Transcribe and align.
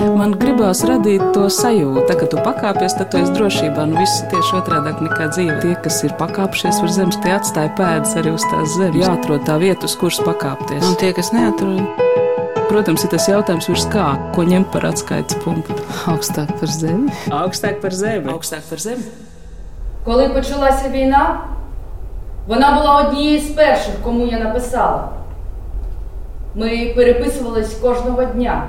Man 0.00 0.34
gribās 0.38 0.82
radīt 0.86 1.22
to 1.34 1.46
sajūtu, 1.52 2.06
tā, 2.08 2.16
ka 2.20 2.26
tu 2.30 2.40
pakāpies, 2.44 2.96
tad 2.98 3.10
tu 3.12 3.20
esi 3.22 3.34
drošībā. 3.36 3.84
Nu, 3.90 3.98
viss 4.00 4.24
tieši 4.32 4.56
otrādi 4.60 4.94
nekā 5.06 5.28
dzīve. 5.34 5.58
Tie, 5.62 5.74
kas 5.84 6.00
ir 6.06 6.16
pakāpšies 6.20 6.80
uz 6.86 6.96
zemes, 6.98 7.18
tie 7.24 7.34
atstāja 7.36 7.72
pēdas 7.78 8.16
arī 8.20 8.34
uz 8.34 8.46
tās 8.50 8.74
zemes. 8.78 8.98
Jāatrod 9.04 9.46
tā 9.46 9.58
vieta, 9.62 9.86
uz 9.86 9.94
kuras 10.00 10.18
pakāpties. 10.26 10.82
Un 10.88 10.98
tie, 11.00 11.12
kas 11.16 11.32
neatrod, 11.36 11.84
Protams, 12.64 13.02
ir 13.04 13.10
tas 13.12 13.26
jautājums, 13.28 13.66
virs 13.68 13.84
kā, 13.92 14.04
ko 14.34 14.42
ņemt 14.48 14.70
par 14.72 14.86
atskaites 14.88 15.36
punktu. 15.44 15.76
augstāk 16.10 16.48
par 16.58 16.70
zemi. 16.72 17.12
Augstāk 17.30 17.76
par 17.82 17.92
zemi. 17.92 18.32
Augstāk 18.32 18.64
par 18.70 18.80
zemi. 18.80 19.04
Коли 20.04 20.28
почалася 20.28 20.88
війна, 20.88 21.40
вона 22.46 22.72
була 22.72 23.00
однією 23.00 23.40
з 23.40 23.50
перших, 23.50 23.94
кому 24.02 24.26
я 24.26 24.38
написала. 24.38 25.08
Ми 26.54 26.92
переписувались 26.96 27.74
кожного 27.74 28.24
дня. 28.24 28.66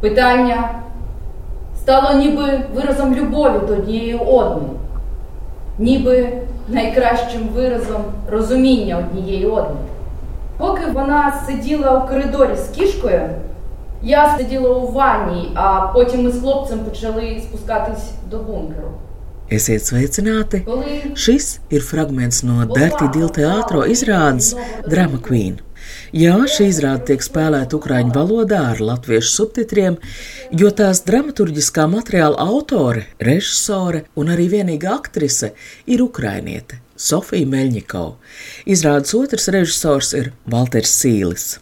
Питання 0.00 0.74
стало 1.76 2.18
ніби 2.18 2.60
виразом 2.74 3.14
любові 3.14 3.66
до 3.68 3.72
однієї 3.72 4.14
одної, 4.14 4.70
ніби 5.78 6.28
найкращим 6.68 7.48
виразом 7.54 8.04
розуміння 8.30 8.98
однієї 8.98 9.46
одної. 9.46 9.86
Поки 10.58 10.86
вона 10.92 11.34
сиділа 11.46 11.90
у 11.90 12.08
коридорі 12.08 12.56
з 12.56 12.68
кішкою, 12.68 13.28
я 14.02 14.36
сиділа 14.38 14.70
у 14.70 14.92
ванні, 14.92 15.52
а 15.54 15.80
потім 15.94 16.24
ми 16.24 16.30
з 16.30 16.40
хлопцем 16.40 16.78
почали 16.78 17.42
спускатись 17.48 18.10
до 18.30 18.38
бункеру. 18.38 18.88
Esiet 19.50 19.82
sveicināti! 19.82 20.60
Šis 21.18 21.58
ir 21.74 21.82
fragments 21.82 22.44
no 22.46 22.62
Dirty 22.70 23.08
Dil 23.10 23.32
teātro 23.34 23.82
izrādes 23.82 24.52
Drama 24.86 25.18
Queen. 25.18 25.58
Jā, 26.16 26.34
šī 26.50 26.68
izrāde 26.72 27.10
tiek 27.12 27.24
spēlēta 27.24 27.78
ukraiņu 27.78 28.14
valodā 28.16 28.60
ar 28.72 28.82
latviešu 28.82 29.30
subtitriem, 29.30 29.96
jo 30.50 30.70
tās 30.74 31.04
dramaturgiskā 31.06 31.86
materiāla 31.90 32.40
autore, 32.50 33.06
režisore 33.22 34.04
un 34.18 34.34
arī 34.34 34.50
vienīgā 34.58 34.92
aktrise 34.98 35.54
ir 35.86 36.02
ukrainiete 36.02 36.82
Sofija 37.00 37.48
Meļņikova. 37.48 38.14
Izrādes 38.68 39.16
otrs 39.16 39.48
režisors 39.54 40.14
ir 40.18 40.32
Valters 40.50 40.92
Sīlis. 41.00 41.54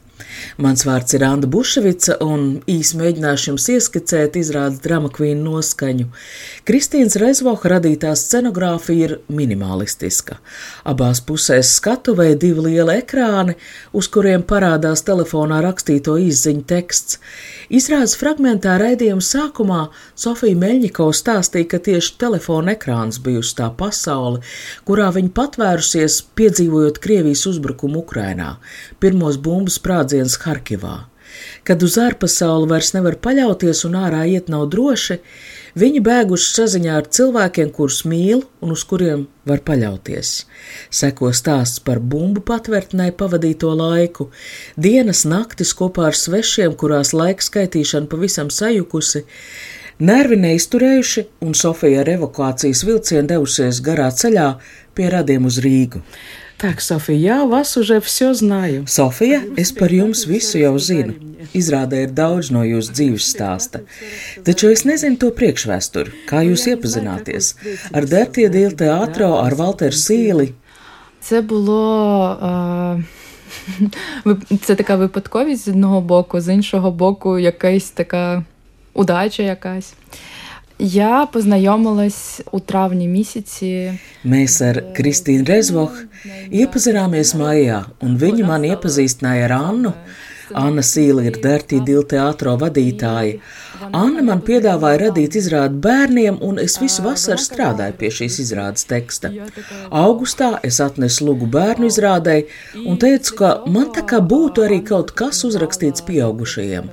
Mans 0.58 0.84
vārds 0.86 1.14
ir 1.14 1.24
Anna 1.26 1.46
Buševica, 1.50 2.18
un 2.24 2.60
īsi 2.68 2.98
mēģināšu 2.98 3.52
jums 3.52 3.68
ieskicēt 3.74 4.38
izrādes 4.40 4.82
drama 4.84 5.10
kvīnu 5.14 5.44
noskaņu. 5.44 6.08
Kristīnas 6.68 7.16
Reizvoka 7.20 7.70
radītā 7.74 8.10
scenogrāfija 8.18 9.08
ir 9.08 9.14
minimalistiska. 9.32 10.38
Abās 10.88 11.22
pusēs 11.24 11.70
skatuvē 11.78 12.32
divi 12.40 12.66
lieli 12.66 12.98
ekrāni, 13.00 13.54
uz 13.92 14.08
kuriem 14.12 14.42
parādās 14.42 15.04
telefonā 15.06 15.62
rakstīto 15.64 16.18
izziņu 16.20 16.64
teksts. 16.68 17.20
Izrādes 17.68 18.16
fragmentā 18.18 18.74
raidījuma 18.80 19.24
sākumā 19.24 19.80
Sofija 20.18 20.58
Meļņikova 20.58 21.14
stāstīja, 21.14 21.70
ka 21.72 21.82
tieši 21.88 22.16
telefona 22.20 22.74
ekrāns 22.74 23.20
bijusi 23.22 23.54
tā 23.60 23.68
pasaule, 23.78 24.42
kurā 24.88 25.10
viņa 25.14 25.32
patvērusies, 25.36 26.20
piedzīvojot 26.38 26.98
Krievijas 27.04 27.46
uzbrukumu 27.50 28.02
Ukrainā, 28.02 28.56
pirmos 29.00 29.38
bumbu 29.38 29.70
sprādzienus 29.70 30.17
Harkivā. 30.44 30.96
Kad 31.64 31.82
uz 31.84 31.98
ārpasauli 32.00 32.68
vairs 32.70 32.94
nevar 32.96 33.18
paļauties 33.22 33.84
un 33.88 33.96
ārā 34.00 34.24
iet 34.30 34.48
nav 34.52 34.66
droši, 34.72 35.18
viņi 35.78 36.00
bēguši 36.04 36.48
saziņā 36.54 36.94
ar 36.98 37.08
cilvēkiem, 37.14 37.70
kurus 37.76 38.00
mīl 38.08 38.42
un 38.64 38.72
uz 38.74 38.84
kuriem 38.88 39.26
var 39.48 39.62
paļauties. 39.66 40.32
Seko 41.00 41.30
stāsts 41.36 41.82
par 41.84 42.00
bumbu 42.00 42.42
patvērtnē 42.48 43.10
pavadīto 43.20 43.74
laiku, 43.76 44.30
dienas 44.76 45.24
naktis 45.28 45.74
kopā 45.78 46.08
ar 46.10 46.18
svešiem, 46.18 46.74
kurās 46.80 47.12
laika 47.14 47.44
skaitīšana 47.44 48.10
pavisam 48.10 48.50
sajukusi, 48.54 49.24
nervi 50.00 50.40
neizturējuši, 50.40 51.28
un 51.44 51.54
Sofija 51.58 52.02
ar 52.02 52.12
evakuācijas 52.16 52.84
vilcienu 52.88 53.28
devusies 53.34 53.82
garā 53.84 54.10
ceļā 54.10 54.50
pie 54.96 55.12
radiem 55.14 55.46
uz 55.48 55.60
Rīgu. 55.62 56.02
Так, 56.58 56.82
я 57.08 57.44
вас 57.44 57.76
уже 57.76 58.00
все 58.00 58.34
знаю. 58.34 58.84
Sofija, 58.86 59.42
es 59.56 59.70
par 59.70 59.92
jums 59.92 60.26
visu 60.26 60.58
jau 60.58 60.74
zinu. 60.78 61.14
Izrādē 61.54 62.00
ir 62.02 62.10
daudz 62.10 62.50
no 62.50 62.64
jūsu 62.66 62.92
dzīves 62.92 63.28
stāsta. 63.30 63.84
Taču 64.42 64.72
es 64.74 64.82
nezinu 64.82 65.16
to 65.22 65.30
priekšvēsturi, 65.30 66.26
kā 66.26 66.42
jūs 66.42 66.66
iepazināties 66.72 67.54
ar 67.94 68.08
Dertie 68.10 68.48
Dīlu 68.50 68.74
teātro, 68.74 69.38
ar 69.38 69.54
Valteru 69.54 69.94
Sīli. 69.94 70.52
Це 71.20 71.40
було. 71.40 72.38
е, 74.26 74.56
Це 74.64 74.74
така 74.74 74.96
випадковість 74.96 75.64
з 75.64 75.68
одного 75.68 76.00
боку, 76.00 76.40
з 76.40 76.54
іншого 76.54 76.90
боку, 76.90 77.38
якась 77.38 77.90
така 77.90 78.44
удача 78.94 79.42
якась. 79.42 79.94
Я 80.79 81.25
познайомилась 81.25 82.41
у 82.51 82.59
травні 82.59 83.07
місяці. 83.07 83.99
Mēs 84.25 84.59
ar 84.65 84.81
Kristīnu 84.97 85.45
Rezvohu 85.47 86.07
iepazināmies 86.51 87.35
maijā, 87.39 87.85
un 88.03 88.17
viņa 88.19 88.47
man 88.47 88.65
iepazīstināja 88.67 89.45
ar 89.47 89.53
Annu. 89.59 89.93
Anna 90.51 90.83
Sīla 90.83 91.23
ir 91.29 91.37
Dertī 91.43 91.79
Dīla 91.85 92.03
teātro 92.13 92.55
vadītāja. 92.59 93.37
Anna 93.95 94.23
man 94.25 94.41
piedāvāja 94.45 94.99
radīt 95.05 95.37
izrādi 95.39 95.79
bērniem, 95.83 96.41
un 96.41 96.59
es 96.61 96.75
visu 96.81 97.05
vasaru 97.05 97.41
strādāju 97.41 97.95
pie 97.99 98.11
šīs 98.17 98.39
izrādes 98.43 98.87
teksta. 98.89 99.31
Augustā 100.03 100.57
es 100.63 100.81
atnesu 100.83 101.29
lūgu 101.29 101.47
bērnu 101.53 101.89
izrādēji 101.91 102.47
un 102.85 102.99
teicu, 102.99 103.37
ka 103.39 103.53
man 103.67 103.91
tā 103.95 104.05
kā 104.09 104.19
būtu 104.33 104.67
arī 104.67 104.81
kaut 104.89 105.15
kas 105.15 105.43
uzrakstīts 105.47 106.05
pieaugušajiem. 106.09 106.91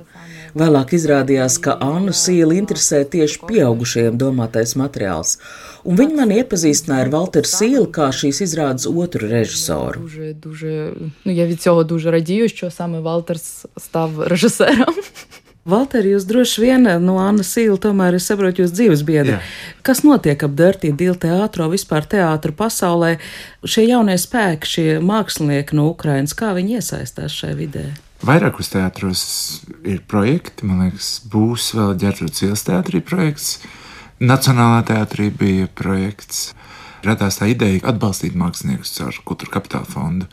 Vēlāk 0.56 0.94
izrādījās, 0.96 1.58
ka 1.60 1.74
Annu 1.84 2.14
Sīli 2.16 2.56
interesē 2.56 3.02
tieši 3.12 3.42
pieaugušajiem 3.44 4.14
domātais 4.16 4.72
materiāls, 4.80 5.34
un 5.84 5.98
viņa 6.00 6.16
man 6.16 6.30
iepazīstināja 6.32 7.04
ar 7.04 7.10
Valteru 7.12 7.50
Sīli 7.50 7.90
kā 7.92 8.06
šīs 8.16 8.40
izrādes 8.46 8.86
otru 8.88 9.28
režisoru. 9.28 10.06
Duži, 10.06 10.30
duži, 10.40 10.76
nu, 10.96 11.34
ja 11.34 11.44
Valter, 13.04 13.36
jūs 16.14 16.24
droši 16.30 16.62
vien 16.62 16.88
nu, 16.88 16.96
no 17.04 17.18
Annas 17.20 17.52
Sīla, 17.52 17.76
tomēr 17.82 18.16
es 18.16 18.30
saprotu 18.30 18.64
jūs 18.64 18.72
dzīves 18.72 19.04
biedri. 19.04 19.36
Jā. 19.36 19.42
Kas 19.84 20.00
notiek 20.06 20.40
ap 20.46 20.56
Dirty 20.56 20.94
Deal 20.96 21.20
teātro, 21.20 21.68
vispār 21.72 22.08
teātra 22.08 22.54
pasaulē? 22.56 23.18
Šie 23.66 23.90
jaunie 23.90 24.16
spēki, 24.16 24.72
šie 24.72 24.88
mākslinieki 25.04 25.76
no 25.76 25.90
Ukrainas, 25.92 26.36
kā 26.38 26.54
viņi 26.56 26.80
iesaistās 26.80 27.36
šajā 27.42 27.60
vidē? 27.60 27.86
Vairākos 28.26 28.72
teātros 28.72 29.22
ir 29.86 30.00
projekti, 30.10 30.66
man 30.66 30.86
liekas, 30.86 31.10
būs 31.30 31.68
vēl 31.76 31.92
ģērbtas 32.00 32.42
ielas 32.42 32.64
teātrī 32.66 32.98
projekts. 33.04 33.60
Nacionālā 34.18 34.80
teātrī 34.88 35.28
bija 35.30 35.68
projekts. 35.78 36.48
Radās 37.06 37.38
tā 37.38 37.50
ideja 37.52 37.84
atbalstīt 37.92 38.34
māksliniekus 38.34 38.96
caur 38.96 39.20
kultūra 39.28 39.58
kapitāla 39.58 39.86
fondu, 39.86 40.26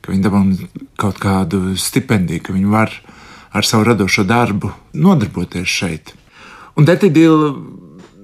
ka 0.00 0.14
viņi 0.14 0.24
dabūna 0.24 0.68
kaut 1.00 1.20
kādu 1.20 1.74
stipendiju, 1.76 2.46
ka 2.46 2.56
viņi 2.56 2.70
var 2.72 2.94
ar 3.52 3.68
savu 3.68 3.90
radošo 3.90 4.24
darbu 4.24 4.72
nodarboties 4.96 5.68
šeit. 5.68 6.14
Un 6.78 6.88
Detidila, 6.88 7.52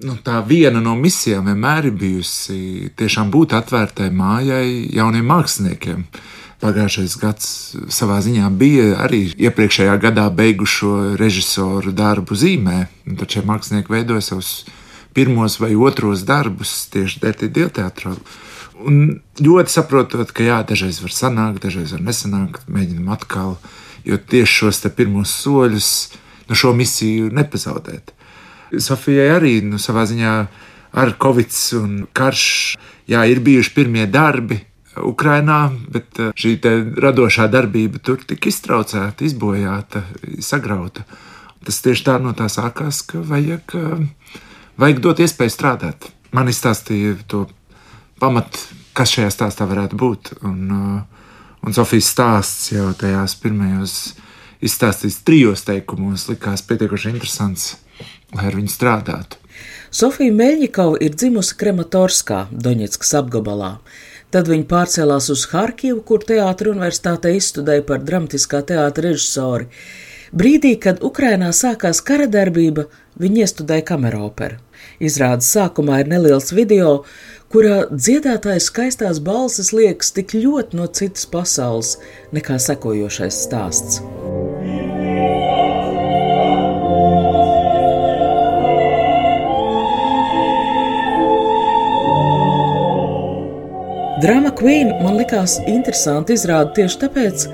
nu, 0.07 0.17
tā 0.25 0.41
viena 0.47 0.81
no 0.81 0.97
misijām 0.97 1.51
vienmēr 1.51 1.91
ir 1.91 1.99
bijusi 1.99 2.91
tiešām 2.97 3.29
būt 3.35 3.53
atvērtai 3.59 4.09
mājai 4.15 4.89
jauniem 4.97 5.29
māksliniekiem. 5.29 6.07
Pagājušais 6.60 7.15
gads 7.16 7.47
savā 7.88 8.19
ziņā 8.21 8.50
bija 8.60 8.91
arī 9.00 9.22
iepriekšējā 9.32 9.94
gadā 10.03 10.26
beigušo 10.28 11.16
režisoru 11.16 11.93
darbu 11.97 12.37
zīmē. 12.37 12.82
Tad 13.16 13.32
šie 13.32 13.44
mākslinieki 13.48 13.94
veidoja 13.94 14.26
savus 14.26 14.50
pirmos 15.16 15.56
vai 15.60 15.72
otros 15.72 16.26
darbus 16.28 16.84
tieši 16.93 17.22
Detidila 17.25 17.72
teātrā. 17.81 18.12
Un 18.81 19.21
ļoti 19.41 19.72
saprotot, 19.72 20.32
ka 20.37 20.44
jā, 20.44 20.60
dažreiz 20.69 21.00
var 21.00 21.12
sanākt, 21.16 21.65
dažreiz 21.65 21.93
var 21.97 22.04
nesanākt, 22.04 22.69
mēģinam 22.69 23.10
atkal, 23.12 23.56
jo 24.04 24.16
tieši 24.16 24.62
šos 24.62 24.84
pirmos 24.97 25.32
soļus, 25.42 25.91
nu, 26.48 26.56
šo 26.56 26.72
misiju 26.77 27.28
nepazaudēt. 27.37 28.15
Sofijai 28.77 29.33
arī 29.34 29.59
nu, 29.66 29.80
savā 29.83 30.06
ziņā 30.09 30.34
ar 31.01 31.13
Covid 31.21 31.53
un 31.80 31.92
karš, 32.16 32.47
jā, 33.10 33.24
ir 33.28 33.41
bijuši 33.45 33.74
pirmie 33.77 34.06
darbi. 34.10 34.60
Ukrainā, 34.97 35.71
bet 35.92 36.19
eh, 36.19 36.33
šī 36.34 36.57
radošā 37.01 37.47
darbība 37.53 38.03
tur 38.03 38.22
tika 38.27 38.51
iztraucēta, 38.51 39.25
izbojāta, 39.27 40.04
sagrauta. 40.42 41.07
Tas 41.66 41.83
tieši 41.84 42.07
tā 42.09 42.16
no 42.22 42.33
tā 42.34 42.48
sākās, 42.51 43.04
ka 43.07 43.22
vajag, 43.22 43.77
eh, 43.78 44.34
vajag 44.81 45.03
dot 45.04 45.22
iespēju 45.22 45.54
strādāt. 45.54 46.10
Man 46.33 46.51
izstāstīja 46.51 47.16
to 47.31 47.47
pamatu, 48.21 48.59
kas 48.95 49.15
šajā 49.16 49.31
stāstā 49.34 49.66
varētu 49.71 49.98
būt. 49.98 50.33
Un, 50.47 50.59
uh, 50.71 51.25
un 51.66 51.75
Sofijas 51.75 52.10
stāsts 52.13 52.71
jau 52.75 52.91
tajās 52.95 53.34
pirmajos 53.41 53.95
izstāstīts 54.63 55.22
trijos 55.27 55.65
teikumos 55.66 56.28
likās 56.31 56.63
pietiekoši 56.69 57.15
interesants, 57.15 57.72
lai 58.37 58.47
ar 58.51 58.59
viņu 58.59 58.71
strādātu. 58.71 59.41
Sofija 59.91 60.33
Meļņikova 60.37 61.01
ir 61.03 61.16
dzimusi 61.19 61.57
Krematorskā, 61.59 62.45
Doņetskas 62.53 63.16
apgabalā. 63.25 63.72
Tad 64.30 64.47
viņa 64.47 64.66
pārcēlās 64.71 65.27
uz 65.32 65.48
Harkivu, 65.50 66.04
kur 66.06 66.22
teātris 66.22 66.71
universitātē 66.71 67.32
izstudēja 67.34 67.82
par 67.86 68.04
dramatiskā 68.06 68.62
teātra 68.68 69.10
režisori. 69.10 69.66
Brīdī, 70.30 70.77
kad 70.78 71.03
Ukrainā 71.03 71.48
sākās 71.50 71.98
kara 72.06 72.28
darbība, 72.30 72.86
viņi 73.18 73.42
iestudēja 73.42 73.88
kameroperu. 73.88 74.60
Izrādes 75.03 75.50
sākumā 75.50 76.04
ir 76.04 76.12
neliels 76.12 76.54
video, 76.54 77.00
kurā 77.50 77.82
dziedātājs 77.91 78.71
skaistās 78.71 79.18
balsis 79.18 79.72
liekas 79.74 80.15
tik 80.15 80.36
ļoti 80.38 80.78
no 80.78 80.86
citas 80.86 81.27
pasaules 81.27 81.97
nekā 82.36 82.60
sekojošais 82.62 83.42
stāsts. 83.48 83.98
Drama 94.21 94.51
Queen 94.53 94.91
man 95.01 95.15
likās 95.17 95.55
interesanti 95.71 96.34
izrāda 96.37 96.75
tieši 96.77 96.99
tāpēc, 97.01 97.45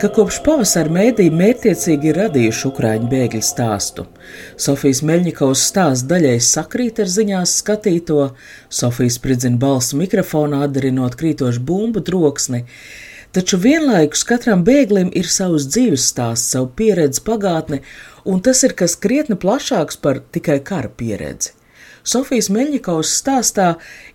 ka 0.00 0.08
kopš 0.16 0.38
pavasara 0.46 0.88
mēdīja 0.94 1.34
mērķiecīgi 1.36 2.08
ir 2.08 2.20
radījuši 2.22 2.64
ukrāņu 2.70 3.10
bēgļu 3.10 3.40
stāstu. 3.44 4.06
Sofijas 4.56 5.02
Meļņikovas 5.04 5.66
stāsts 5.68 6.06
daļai 6.08 6.38
sakrīt 6.46 7.02
ar 7.04 7.12
ziņās 7.12 7.58
skatīto, 7.60 8.30
Sofijas 8.72 9.18
spridzina 9.20 9.60
balsu 9.60 10.00
mikrofonā 10.00 10.62
atdarinot 10.68 11.18
krītošu 11.20 11.60
bumbu 11.68 12.00
troksni, 12.08 12.62
taču 13.36 13.60
vienlaikus 13.66 14.24
katram 14.32 14.64
bēglim 14.64 15.12
ir 15.12 15.28
savs 15.28 15.68
dzīves 15.68 16.08
stāsts, 16.14 16.54
savu 16.54 16.72
pieredzi, 16.78 17.20
pagātne, 17.28 17.82
un 18.24 18.40
tas 18.40 18.64
ir 18.64 18.78
kas 18.80 18.96
krietni 18.96 19.36
plašāks 19.36 20.00
par 20.00 20.24
tikai 20.32 20.62
kara 20.72 20.88
pieredzi. 20.88 21.57
Sofijas 22.03 22.49
Meļņikovas 22.51 23.11
stāstā 23.21 23.67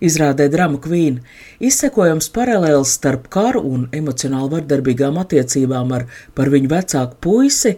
izrādē 0.05 0.45
drama 0.53 0.77
Queen 0.83 1.21
izsekojams 1.59 2.29
paralēls 2.35 2.93
starp 2.99 3.25
karu 3.33 3.63
un 3.65 3.87
emocionāli 3.95 4.53
vardarbīgām 4.57 5.17
attiecībām 5.23 5.95
ar 5.97 6.05
par 6.37 6.53
viņu 6.53 6.69
vecāku 6.69 7.17
puisi. 7.25 7.75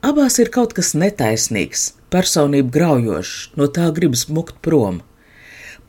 Abās 0.00 0.40
ir 0.40 0.48
kaut 0.48 0.72
kas 0.72 0.94
netaisnīgs, 0.96 1.90
personība 2.08 2.72
graujošs, 2.72 3.52
no 3.60 3.68
tā 3.68 3.90
gribas 3.92 4.24
mukt 4.32 4.62
prom. 4.64 5.02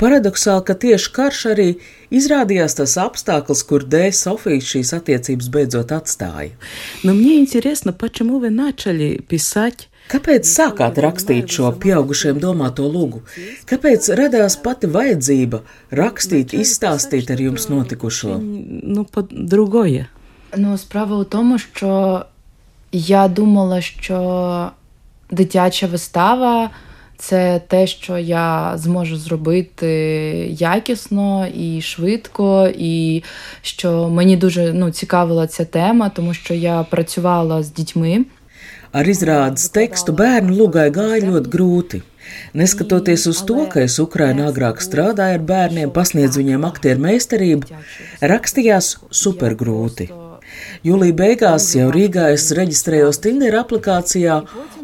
Paradoxāli, 0.01 0.63
ka 0.65 0.73
tieši 0.81 1.11
karš 1.13 1.39
arī 1.51 1.67
izrādījās 2.09 2.73
tas 2.79 2.95
apstākļus, 2.97 3.61
kur 3.69 3.85
dēļ 3.85 4.09
Sofija 4.17 4.63
šīs 4.65 4.95
attiecības 4.97 5.49
beidzot 5.53 5.93
atstāja. 5.93 6.57
Но 7.03 7.13
мне 7.13 7.39
интересно, 7.39 7.93
почему 7.93 8.39
вы 8.39 8.49
начали 8.49 9.21
писать 9.27 9.89
Kāpēc 10.06 10.46
sākāt 10.46 10.98
rakstīt 11.02 11.50
šo 11.50 11.72
pieaugušiem 11.82 12.38
domāto 12.38 12.86
lūgu? 12.86 13.24
Kāpēc 13.66 14.10
radās 14.18 14.54
pati 14.62 14.86
vajadzība 14.86 15.62
rakstīt, 15.90 16.54
izstāstīt 16.54 17.32
ar 17.34 17.42
jums 17.42 17.68
notikušo? 17.68 18.38
ну, 18.82 19.04
под 19.04 19.28
другое? 19.30 20.08
Ну, 20.56 20.78
справа 20.78 21.16
у 21.16 21.24
тому, 21.24 21.58
що 21.58 22.24
я 22.92 23.28
думала, 23.28 23.80
що 23.80 24.70
дитяча 25.30 25.86
вистава 25.86 26.70
це 27.18 27.60
те, 27.68 27.86
що 27.86 28.18
я 28.18 28.72
зможу 28.76 29.16
зробити 29.16 29.88
якісно 30.58 31.46
і 31.46 31.80
швидко, 31.80 32.68
і 32.78 33.22
що 33.62 34.08
мені 34.08 34.36
дуже 34.36 34.72
ну, 34.72 34.90
цікавила 34.90 35.46
ця 35.46 35.64
тема, 35.64 36.08
тому 36.08 36.34
що 36.34 36.54
я 36.54 36.82
працювала 36.82 37.62
з 37.62 37.72
дітьми. 37.72 38.24
Ar 38.96 39.08
izrādes 39.12 39.66
tekstu 39.76 40.14
bērnu 40.16 40.54
lugai 40.56 40.86
gāja 40.94 41.20
ļoti 41.26 41.50
grūti. 41.52 41.98
Neskatoties 42.56 43.26
uz 43.28 43.42
to, 43.48 43.66
ka 43.72 43.82
es 43.84 43.98
Ukrainā 44.00 44.46
agrāk 44.50 44.80
strādāju 44.80 45.36
ar 45.36 45.42
bērniem, 45.50 45.92
pasniedzu 45.92 46.40
viņiem 46.40 46.64
aktieru 46.64 47.02
meistarību, 47.04 47.82
rakstījās 48.32 48.94
supergrūti. 49.20 50.08
Jūlija 50.86 51.16
beigās 51.18 51.66
jau 51.76 51.90
Rīgā 51.92 52.30
es 52.32 52.48
reģistrējos 52.56 53.20
Tinder 53.26 53.58
aplikācijā, 53.60 54.38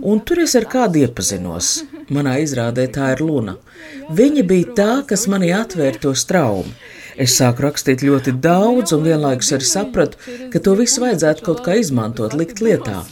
un 0.04 0.20
tur 0.28 0.42
es 0.44 0.56
ar 0.60 0.68
kādu 0.74 1.06
iepazinos. 1.06 1.72
Manā 2.12 2.36
izrādē 2.44 2.88
tā 2.92 3.14
ir 3.14 3.24
Luna. 3.24 3.56
Viņa 4.12 4.44
bija 4.52 4.76
tā, 4.76 4.90
kas 5.08 5.24
manī 5.32 5.54
atvēra 5.56 6.02
to 6.04 6.12
traumu. 6.12 6.76
Es 7.16 7.38
sāku 7.38 7.64
rakstīt 7.66 8.04
ļoti 8.04 8.36
daudz, 8.44 8.92
un 8.96 9.08
vienlaikus 9.08 9.52
arī 9.56 9.68
sapratu, 9.68 10.20
ka 10.52 10.60
to 10.60 10.76
visu 10.76 11.04
vajadzētu 11.04 11.48
kaut 11.48 11.64
kā 11.64 11.80
izmantot, 11.80 12.36
likt 12.36 12.60
lietā. 12.64 13.02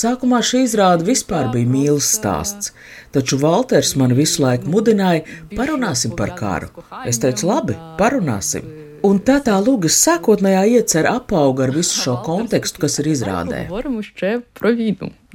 Sākumā 0.00 0.38
šī 0.46 0.62
izrāde 0.64 1.04
vispār 1.04 1.50
bija 1.52 1.68
mīlestības 1.68 2.10
stāsts, 2.16 2.70
taču 3.12 3.36
Valters 3.40 3.92
man 4.00 4.14
visu 4.16 4.40
laiku 4.40 4.70
mudināja, 4.72 5.26
parunāsim 5.52 6.14
par 6.16 6.32
karu. 6.38 6.70
Es 7.10 7.18
teicu, 7.20 7.48
labi, 7.50 7.76
parunāsim. 7.98 8.64
Un 9.04 9.18
tā 9.24 9.38
tā 9.44 9.56
lūgas 9.64 9.96
sākotnējā 10.04 10.62
iecerē 10.76 11.14
apauga 11.18 11.66
ar 11.66 11.72
visu 11.74 11.98
šo 12.02 12.14
kontekstu, 12.24 12.82
kas 12.84 12.98
ir 13.00 13.10
izrādē. 13.12 13.62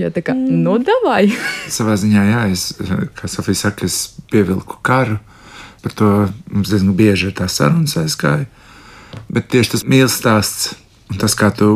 Jā, 0.01 0.09
tā 0.13 0.23
kā 0.25 0.35
no 0.37 0.77
davai. 0.81 1.27
Savā 1.77 1.97
ziņā, 2.01 2.25
jā, 2.29 2.41
es, 2.53 2.67
kā 3.17 3.29
Sofija 3.29 3.67
saka, 3.67 3.89
es 3.89 4.15
pievilku 4.33 4.79
karu. 4.85 5.19
Par 5.83 5.93
to 5.97 6.11
mums 6.49 6.71
diezgan 6.73 6.95
bieži 6.97 7.29
ir 7.29 7.37
tā 7.37 7.49
sarunas 7.51 7.97
aizgāja. 8.01 8.47
Bet 9.29 9.51
tieši 9.53 9.75
tas 9.75 9.85
mīlestāsts 9.85 10.73
un 11.13 11.21
tas, 11.21 11.37
kā 11.37 11.51
tu 11.53 11.69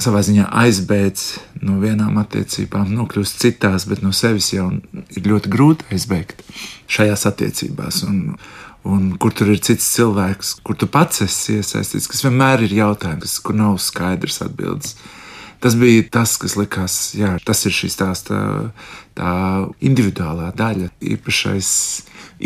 savā 0.00 0.22
ziņā 0.24 0.48
aizbēdz 0.62 1.26
no 1.66 1.78
vienām 1.82 2.18
attiecībām, 2.22 2.92
nokļūst 2.96 3.42
citās, 3.42 3.86
bet 3.90 4.02
no 4.04 4.12
sevis 4.16 4.52
jau 4.54 4.70
ir 5.16 5.28
ļoti 5.28 5.52
grūti 5.52 5.88
aizbēgt 5.94 6.42
šajās 6.90 7.26
attiecībās. 7.30 8.02
Un, 8.08 8.20
un 8.88 9.10
kur 9.20 9.34
tur 9.36 9.52
ir 9.52 9.62
cits 9.64 9.88
cilvēks, 9.96 10.56
kur 10.66 10.78
tu 10.80 10.88
pats 10.90 11.24
esi 11.26 11.58
iesaistīts, 11.60 12.08
kas 12.10 12.24
vienmēr 12.26 12.66
ir 12.66 12.76
jautājums, 12.80 13.38
kur 13.44 13.58
nav 13.58 13.80
skaidrs 13.82 14.40
atbildes. 14.46 14.96
Tas 15.60 15.76
bija 15.76 16.06
tas, 16.08 16.38
kas 16.40 16.56
likās, 16.56 16.94
jā, 17.18 17.34
tas 17.44 17.60
ir 17.68 17.74
šīs 17.76 17.98
tās 18.00 18.22
tā, 18.24 18.40
tā 19.18 19.32
individuālā 19.84 20.50
daļa, 20.56 20.88
īpašais 21.14 21.70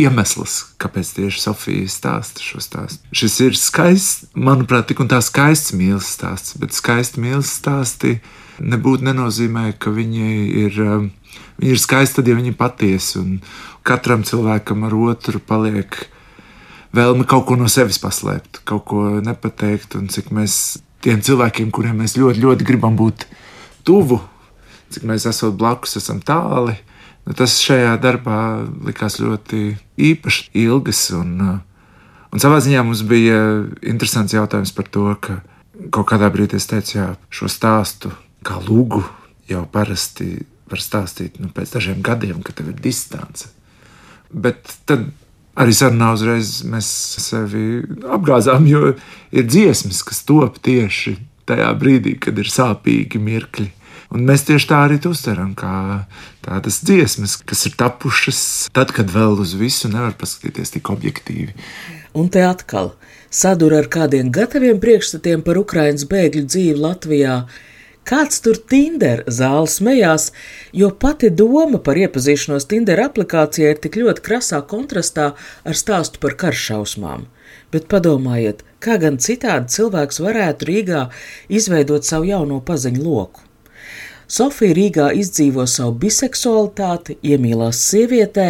iemesls, 0.03 0.57
kāpēc 0.83 1.13
tieši 1.21 1.43
Sofija 1.45 1.91
stāsta 1.91 2.43
šo 2.43 2.63
stāstu. 2.65 3.07
Šis 3.15 3.39
ir 3.47 3.59
skaists, 3.59 4.33
manuprāt, 4.35 4.89
tik 4.91 5.05
un 5.05 5.11
tā 5.13 5.21
skaists 5.23 5.77
mīlestības 5.79 6.17
stāsts, 6.19 6.57
bet 6.59 6.75
skaisti 6.75 7.23
mīlestības 7.23 7.55
stāsti 7.61 8.17
nebūtu 8.59 9.07
nenozīmē, 9.11 9.71
ka 9.79 9.95
viņi 9.95 10.33
ir. 10.65 10.81
um, 10.87 11.13
Viņi 11.59 11.71
ir 11.71 11.79
skaisti, 11.79 12.19
tad, 12.19 12.29
ja 12.31 12.35
viņi 12.35 12.51
ir 12.51 12.59
patiesi, 12.59 13.21
un 13.21 13.39
katram 13.87 14.25
cilvēkam 14.27 14.87
ar 14.87 14.95
otru 14.95 15.39
paliek 15.43 15.97
vēlme 16.95 17.27
kaut 17.31 17.47
ko 17.49 17.57
no 17.59 17.69
sevis 17.71 18.01
paslēpt, 18.03 18.63
kaut 18.67 18.85
ko 18.91 19.03
nepateikt, 19.23 19.95
un 19.99 20.09
cik 20.11 20.33
mēs 20.35 20.57
tiem 21.05 21.21
cilvēkiem, 21.25 21.71
kuriem 21.75 22.01
mēs 22.01 22.17
ļoti, 22.19 22.43
ļoti 22.45 22.67
gribam 22.67 22.97
būt 22.99 23.27
tuvu, 23.87 24.21
cik 24.95 25.07
mēs 25.09 25.27
esam 25.29 25.55
blakus, 25.59 25.99
esam 26.01 26.23
tāli. 26.25 26.77
Nu, 27.25 27.37
tas 27.37 27.57
šajā 27.65 27.95
darbā 28.03 28.39
likās 28.85 29.19
ļoti 29.21 29.75
īpaši 30.11 30.51
ilgs. 30.65 31.07
Un, 31.17 31.35
uh, 31.41 32.29
un 32.33 32.43
savā 32.43 32.61
ziņā 32.65 32.85
mums 32.85 33.05
bija 33.09 33.41
interesants 33.81 34.37
jautājums 34.37 34.75
par 34.77 34.89
to, 34.93 35.09
ka 35.21 35.41
kaut 35.95 36.09
kādā 36.13 36.31
brīdī 36.33 36.61
es 36.61 36.69
teicu, 36.71 36.99
jā, 36.99 37.09
šo 37.33 37.49
stāstu 37.51 38.13
kā 38.45 38.61
lūgu 38.63 39.03
jau 39.49 39.65
parasti 39.73 40.45
var 40.71 40.81
stāstīt 40.81 41.41
nu, 41.43 41.51
pēc 41.53 41.75
dažiem 41.77 42.01
gadiem, 42.05 42.41
kad 42.45 42.57
tev 42.59 42.71
ir 42.73 42.81
distance. 42.81 43.51
Bet 44.33 44.71
tad 44.89 45.11
arī 45.59 45.75
sarunā 45.77 46.13
uzreiz 46.17 46.59
mēs 46.69 46.89
sevi 47.23 47.83
apgāzām, 48.17 48.67
jo 48.69 48.95
ir 49.35 49.49
dziesmas, 49.49 50.03
kas 50.07 50.25
top 50.27 50.61
tieši 50.65 51.17
tajā 51.49 51.71
brīdī, 51.79 52.17
kad 52.21 52.39
ir 52.41 52.51
sāpīgi 52.51 53.21
mirkļi. 53.23 53.71
Un 54.15 54.27
mēs 54.29 54.45
tieši 54.47 54.69
tā 54.71 54.85
arī 54.87 55.01
uztveram, 55.09 55.55
kā 55.59 56.05
tādas 56.45 56.79
dziesmas, 56.87 57.35
kas 57.41 57.65
ir 57.67 57.75
tapušas 57.81 58.41
tad, 58.77 58.93
kad 58.95 59.11
vēl 59.11 59.41
uz 59.43 59.57
visu 59.59 59.91
nevar 59.91 60.15
paskatīties 60.21 60.77
tik 60.77 60.91
objektīvi. 60.93 61.55
Un 62.15 62.29
te 62.31 62.45
atkal 62.47 62.93
sadūrā 63.35 63.83
ar 63.83 63.91
kādiem 63.91 64.31
gataviem 64.35 64.79
priekšstatiem 64.83 65.43
par 65.47 65.59
Ukraiņas 65.59 66.07
bēgļu 66.11 66.45
dzīvi 66.47 66.77
Latvijā. 66.79 67.39
Kāds 68.05 68.43
tur 68.45 68.59
Tinder 68.69 69.23
zāle 69.33 69.69
smējās, 69.71 70.27
jo 70.77 70.91
pati 70.93 71.31
doma 71.33 71.79
par 71.81 71.97
iepazīšanos 71.97 72.67
Tinder 72.69 73.01
aplikācijā 73.07 73.71
ir 73.73 73.81
tik 73.81 73.97
ļoti 73.97 74.25
krasā 74.27 74.61
kontrastā 74.69 75.31
ar 75.65 75.79
stāstu 75.79 76.21
par 76.21 76.37
karšausmām. 76.43 77.25
Bet 77.73 77.89
padomājiet, 77.89 78.61
kā 78.85 78.99
gan 79.01 79.17
citādi 79.17 79.73
cilvēks 79.73 80.21
varētu 80.21 80.69
Rīgā 80.69 81.07
izveidot 81.49 82.05
savu 82.05 82.29
jauno 82.29 82.61
paziņu 82.61 83.07
loku. 83.09 83.41
Sofija 84.29 84.77
Rīgā 84.77 85.09
izdzīvo 85.25 85.65
savu 85.65 85.97
biseksualitāti, 86.05 87.17
iemīlās 87.25 87.81
sievietē. 87.89 88.49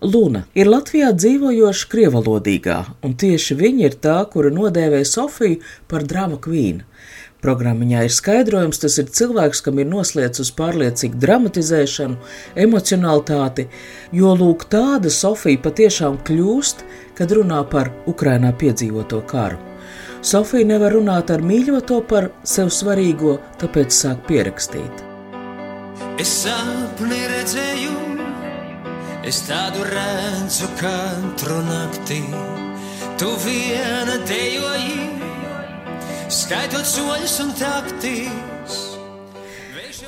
Luna 0.00 0.46
ir 0.56 0.72
Latvijā 0.72 1.12
dzīvojoša 1.12 1.92
krievalodīgā, 1.92 2.82
un 3.04 3.20
tieši 3.20 3.56
viņa 3.60 3.84
ir 3.84 4.00
tā, 4.00 4.16
kura 4.32 4.48
nodēvē 4.54 5.04
Sofiju 5.04 5.60
par 5.92 6.08
drama 6.08 6.40
kvīnu. 6.40 6.87
Programmiņā 7.38 8.00
ir 8.08 8.10
skaidrojums, 8.10 8.80
tas 8.82 8.96
ir 8.98 9.12
cilvēks, 9.14 9.60
kam 9.62 9.78
ir 9.78 9.86
noslēdz 9.86 10.42
uz 10.42 10.50
pārliecīgu 10.58 11.20
dramatizēšanu, 11.22 12.16
emocionalitāti, 12.58 13.68
jo 14.18 14.32
lūk, 14.34 14.66
tāda 14.72 15.12
Sofija 15.14 15.60
patiešām 15.62 16.18
kļūst, 16.26 16.82
kad 17.18 17.34
runā 17.38 17.62
par 17.70 17.92
Ukrainā 18.10 18.50
piedzīvoto 18.58 19.22
karu. 19.30 19.60
Sofija 20.18 20.66
nevar 20.66 20.96
runāt 20.98 21.30
ar 21.30 21.44
mīļoto 21.46 22.00
par 22.10 22.32
sev 22.42 22.72
svarīgo, 22.74 23.36
tāpēc 23.62 23.94
sāk 23.94 24.26
pierakstīt. 24.26 25.04
Es 26.18 26.32
sapni 26.42 27.20
redzēju, 27.30 27.94
es 29.22 29.44
tādu 29.46 29.86
redzu 29.86 30.66
katru 30.80 31.60
naktī. 31.68 32.24
Tu 33.18 33.30
viena 33.44 34.18
dejoji, 34.26 35.17
skaitot 36.32 36.84
soļus 36.84 37.38
un 37.44 37.52
taktis. 37.56 38.76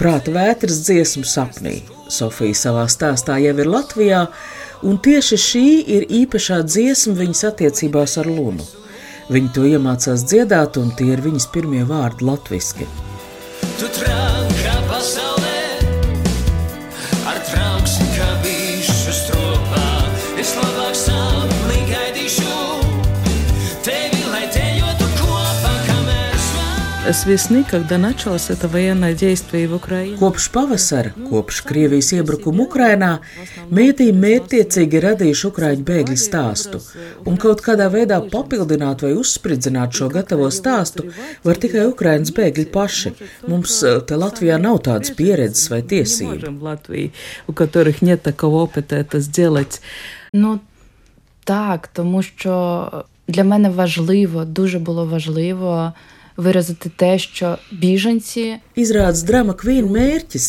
Prāta 0.01 0.33
vētras 0.33 0.83
dziesmu 0.87 1.25
sapnī. 1.29 1.81
Sofija 2.11 2.57
savā 2.57 2.87
stāstā 2.91 3.39
jau 3.41 3.55
ir 3.63 3.69
Latvijā, 3.71 4.25
un 4.87 4.99
tieši 5.01 5.39
šī 5.41 5.67
ir 5.97 6.07
īpašā 6.23 6.63
dziesma 6.67 7.17
viņas 7.21 7.45
attiecībās 7.53 8.17
ar 8.21 8.31
Lunu. 8.31 8.67
Viņa 9.31 9.53
to 9.55 9.67
iemācās 9.69 10.25
dziedāt, 10.27 10.81
un 10.81 10.91
tie 10.99 11.13
ir 11.15 11.23
viņas 11.25 11.51
pirmie 11.55 11.85
vārdi 11.89 12.27
latviešu. 12.27 12.89
Tu 13.79 13.93
trankā 14.01 14.60
Kopš 30.20 30.48
pavasara, 30.50 31.12
kopš 31.30 31.60
Krievijas 31.62 32.10
iebrukuma 32.18 32.64
Ukrainā, 32.66 33.10
mēdī 33.70 34.08
mērķtiecīgi 34.16 35.02
radījuši 35.04 35.46
Ukrāņu 35.50 35.86
bēgļu 35.86 36.18
stāstu, 36.18 36.82
un 37.30 37.38
kaut 37.38 37.62
kādā 37.66 37.92
veidā 37.94 38.18
papildināt 38.34 39.06
vai 39.06 39.14
uzspridzināt 39.22 39.94
šo 39.94 40.10
gatavo 40.16 40.50
stāstu 40.50 41.06
var 41.46 41.62
tikai 41.62 41.86
Ukraiņas 41.92 42.34
bēgļi 42.40 42.66
paši. 42.74 43.14
Mums 43.48 43.78
eh, 43.84 44.00
te 44.02 44.18
Latvijā 44.18 44.58
nav 44.62 44.82
tādas 44.90 45.14
pieredzes 45.14 45.70
vai 45.70 45.84
Не 45.84 45.88
tiesību. 45.94 46.34
можем 46.34 46.58
в 46.60 46.64
Латвии, 46.64 47.14
у 47.48 47.54
которых 47.54 48.02
нет 48.02 48.24
такого 48.24 48.64
опыта 48.64 48.96
это 48.96 49.20
сделать. 49.20 49.82
Ну 50.34 50.60
так, 51.44 51.88
тому 51.88 52.24
що 52.24 53.04
для 53.28 53.44
мене 53.44 53.70
важливо, 53.70 54.46
дуже 54.46 54.80
було 54.80 55.06
важливо 55.06 55.94
виразити 56.40 56.92
те, 56.96 57.20
що 57.20 57.58
біженці 57.72 58.60
Izrādās 58.78 59.24
drama 59.24 59.54
Queen 59.56 59.88
mērķis 59.88 60.48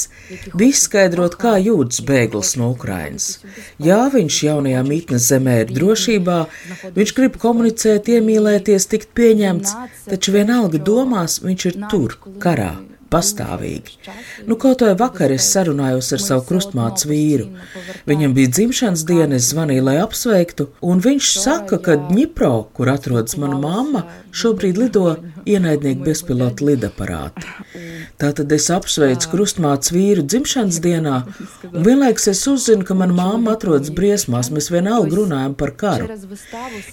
bija 0.59 0.75
izskaidrot, 0.75 1.37
kā 1.38 1.55
jūtas 1.62 2.00
bēglis 2.09 2.57
no 2.59 2.73
Ukrainas. 2.75 3.38
Jā, 3.79 4.00
viņš 4.11 4.41
jaunajā 4.49 4.83
mītnes 4.88 5.29
zemē 5.31 5.61
ir 5.62 5.71
drošībā, 5.76 6.41
viņš 6.99 7.15
grib 7.19 7.38
komunicēt, 7.45 8.11
iemīlēties, 8.17 8.91
tikt 8.91 9.15
pieņemts, 9.15 9.76
taču 10.11 10.35
vienalga 10.35 10.83
domās 10.91 11.38
viņš 11.47 11.71
ir 11.71 11.81
tur, 11.93 12.19
karā. 12.43 12.73
Pastāvīgi. 13.12 13.98
Nu, 14.48 14.56
kaut 14.56 14.86
vai 14.86 14.94
vakar 14.96 15.34
es 15.36 15.50
sarunājos 15.51 16.13
ar 16.15 16.22
savu 16.24 16.46
krustmātes 16.48 17.03
vīru. 17.10 17.50
Viņam 18.08 18.36
bija 18.38 18.53
dzimšanas 18.56 19.03
diena, 19.10 19.36
es 19.36 19.50
zvanīju, 19.51 19.84
lai 19.89 19.98
apsveiktu, 20.00 20.70
un 20.88 21.03
viņš 21.03 21.32
saka, 21.44 21.82
ka 21.84 21.98
Dņipro, 22.08 22.53
kur 22.77 22.94
atrodas 22.94 23.36
mana 23.41 23.60
mamma, 23.60 24.06
šobrīd 24.32 24.80
lido 24.80 25.18
ienaidnieki 25.44 26.06
bezpilota 26.06 26.65
lidaparāti. 26.70 27.51
Tātad 28.22 28.51
es 28.56 28.68
apsveicu 28.72 29.32
krustmātes 29.32 29.91
vīru 29.91 30.24
dzimšanas 30.24 30.80
dienā, 30.84 31.15
un 31.72 31.84
vienlaikus 31.86 32.30
es 32.32 32.46
uzzinu, 32.48 32.86
ka 32.88 32.96
mana 32.98 33.15
mamma 33.18 33.56
atrodas 33.58 33.91
briesmās, 33.98 34.51
mēs 34.53 34.70
vienalga 34.72 35.18
runājam 35.18 35.56
par 35.58 35.74
karu. 35.80 36.08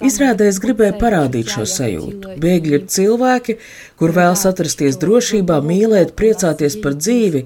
Izrādē 0.08 0.48
es 0.48 0.58
gribēju 0.64 0.98
parādīt 0.98 1.52
šo 1.52 1.66
sajūtu. 1.68 2.38
Bēgļi 2.42 2.78
ir 2.80 2.86
cilvēki, 2.90 3.58
kur 3.99 4.13
vēlas 4.15 4.45
atrasties 4.49 4.99
drošībā, 5.01 5.59
mīlēt, 5.63 6.13
priecāties 6.19 6.77
par 6.83 6.97
dzīvi. 6.99 7.45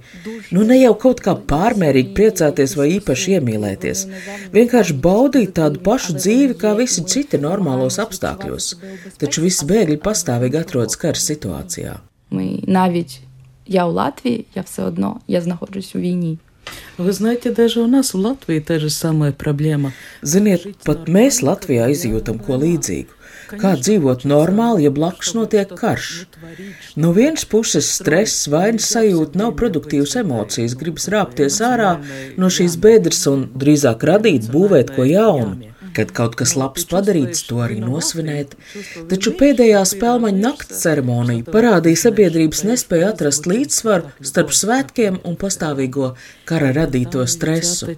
Nu, 0.56 0.66
ne 0.68 0.80
jau 0.80 0.94
kaut 1.00 1.22
kā 1.26 1.36
pārmērīgi 1.52 2.16
priecāties 2.18 2.76
vai 2.80 2.90
īpaši 2.98 3.38
iemīlēties. 3.38 4.04
Vienkārši 4.56 4.98
baudīt 5.04 5.56
tādu 5.60 5.84
pašu 5.86 6.18
dzīvi 6.18 6.58
kā 6.62 6.74
visi 6.80 7.06
citi 7.08 7.40
normālos 7.42 8.00
apstākļos. 8.04 8.74
Taču 9.22 9.46
visi 9.48 9.70
bēgļi 9.70 10.02
pastāvīgi 10.04 10.62
atrodas 10.64 11.00
kara 11.00 11.28
situācijā. 11.28 11.98
ми 12.32 12.60
навіть 12.68 13.22
я 13.66 13.86
у 13.86 13.92
Латвії, 13.92 14.46
я 14.56 14.62
все 14.62 14.84
одно 14.84 15.20
я 15.28 15.42
знаходжусь 15.42 15.96
у 15.96 16.00
війні. 16.00 16.38
Вы 16.98 17.12
знаете, 17.12 17.52
даже 17.52 17.82
у 17.82 17.88
нас 17.88 18.14
в 18.14 18.18
Латвии 18.18 18.60
та 18.60 18.80
же 18.80 18.90
самая 18.90 19.32
проблема. 19.32 19.94
Ziniet, 20.24 20.68
pat 20.84 21.08
mēs 21.08 21.40
Latvijā 21.40 21.88
izjūtam 21.88 22.42
ko 22.44 22.58
līdzīgu. 22.60 23.14
Kā 23.61 23.73
dzīvot 23.77 24.25
normāli, 24.29 24.87
ja 24.87 24.93
blakus 24.95 25.33
notiek 25.37 25.73
karš? 25.77 26.11
No 26.97 27.13
vienas 27.17 27.45
puses 27.49 27.89
stress, 27.99 28.47
vainas 28.53 28.89
sajūta 28.95 29.39
nav 29.41 29.55
produktīvas 29.61 30.17
emocijas, 30.23 30.77
gribas 30.79 31.09
rāpties 31.13 31.59
ārā 31.65 31.97
no 32.41 32.51
šīs 32.53 32.79
bedres 32.83 33.25
un 33.31 33.49
drīzāk 33.59 34.07
radīt, 34.09 34.49
būvēt 34.53 34.95
ko 34.97 35.07
jaunu. 35.09 35.69
Kad 35.93 36.15
kaut 36.17 36.39
kas 36.41 36.55
labs 36.57 36.87
padarīts, 36.89 37.43
to 37.45 37.59
arī 37.61 37.77
nosvinēt. 37.83 38.55
Taču 39.11 39.35
pēdējā 39.37 39.83
spēļu 39.91 40.31
nakts 40.39 40.81
ceremonija 40.87 41.45
parādīja 41.53 42.07
sabiedrības 42.07 42.65
nespēju 42.71 43.11
atrast 43.11 43.49
līdzsvaru 43.51 44.25
starp 44.25 44.55
svētkiem 44.57 45.21
un 45.29 45.37
pastāvīgo 45.37 46.15
kara 46.49 46.73
radīto 46.79 47.27
stresu. 47.29 47.93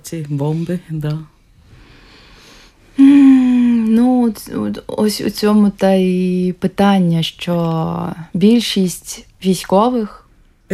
Mm. 2.99 3.34
Ну, 3.87 4.35
ось 4.87 5.21
у 5.21 5.31
цьому 5.31 5.71
та 5.71 5.93
й 5.93 6.53
питання, 6.53 7.23
що 7.23 8.13
більшість 8.35 9.27
військових 9.45 10.24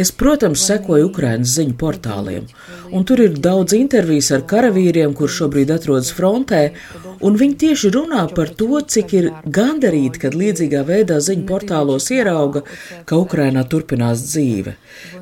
Es, 0.01 0.09
protams, 0.17 0.63
sekoju 0.65 1.11
Ukraiņas 1.11 1.51
ziņu 1.59 1.75
portāliem, 1.77 2.47
un 2.95 3.03
tur 3.05 3.19
ir 3.21 3.35
daudz 3.45 3.75
intervijas 3.77 4.31
ar 4.33 4.45
karavīriem, 4.49 5.13
kur 5.17 5.29
šobrīd 5.29 5.69
atrodas 5.75 6.09
frontē, 6.17 6.61
un 7.21 7.35
viņi 7.37 7.57
tieši 7.63 7.91
runā 7.93 8.23
par 8.33 8.49
to, 8.57 8.79
cik 8.93 9.13
ir 9.19 9.27
gandarīti, 9.45 10.23
kad 10.23 10.37
līdzīgā 10.37 10.81
veidā 10.87 11.19
ziņu 11.21 11.45
portālos 11.49 12.07
ierauga, 12.15 12.63
ka 13.05 13.19
Ukrainā 13.21 13.61
turpinās 13.69 14.23
dzīve, 14.25 14.73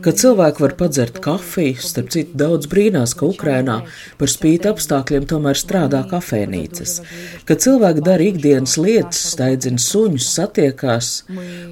ka 0.05 0.13
cilvēki 0.21 0.63
var 0.63 0.75
padzert 0.79 1.19
kafiju, 1.25 1.75
starp 1.83 2.13
citu 2.15 2.39
daudz 2.39 2.69
brīnās, 2.71 3.17
ka 3.19 3.27
Ukrainā 3.27 3.81
par 4.21 4.31
spīti 4.31 4.71
apstākļiem 4.71 5.27
tomēr 5.33 5.59
strādā 5.59 6.05
kafejnīcas, 6.13 6.95
ka 7.50 7.59
cilvēki 7.59 8.05
dara 8.05 8.29
ikdienas 8.29 8.77
lietas, 8.79 9.25
staidzina 9.33 9.81
suņus, 9.81 10.31
satiekās. 10.38 11.12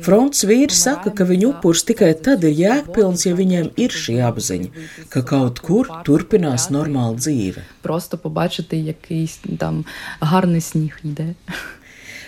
Fronts 0.04 0.44
vīri 0.50 0.76
saka, 0.76 1.16
ka 1.16 1.30
viņu 1.30 1.54
upurs 1.54 1.86
tikai 1.88 2.12
tad 2.26 2.44
ir 2.44 2.58
jēgpilns, 2.58 2.97
ja 3.27 3.35
viņiem 3.35 3.71
ir 3.77 3.91
šī 3.91 4.19
apziņa, 4.29 4.69
ka 5.09 5.23
kaut 5.23 5.61
kur 5.61 5.91
turpinās 6.05 6.71
normāla 6.71 7.17
dzīve. 7.17 7.63
просто 7.83 8.19
побачити 8.19 8.77
якийсь 8.77 9.41
там 9.59 9.85
гарний 10.21 10.61
сніг 10.61 10.99
йде. 11.05 11.35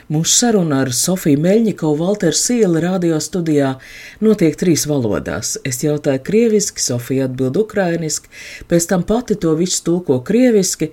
Mūsu 0.05 0.37
saruna 0.37 0.83
ar 0.85 0.91
Sofiju 0.93 1.41
Meļņikovu 1.41 1.97
Valteru 1.97 2.37
Sieli 2.37 2.81
radio 2.85 3.17
studijā 3.25 3.71
notiek 4.21 4.57
trīs 4.61 4.85
valodās. 4.85 5.55
Es 5.65 5.81
jautāju 5.81 6.21
krieviski, 6.27 6.83
Sofija 6.85 7.25
atbild 7.25 7.57
ukrainiski, 7.57 8.29
pēc 8.69 8.89
tam 8.91 9.07
pati 9.09 9.39
to 9.41 9.55
visu 9.57 9.81
tulko 9.87 10.19
krieviski. 10.21 10.91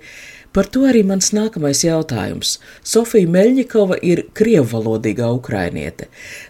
Par 0.55 0.65
to 0.71 0.85
arī 0.89 1.03
mans 1.05 1.31
nākamais 1.35 1.83
jautājums. 1.85 2.57
Sofija 2.85 3.29
Meļņikova 3.29 3.99
ir 4.01 4.23
krievvalodīgā 4.37 5.29
ukrainiete, 5.35 6.07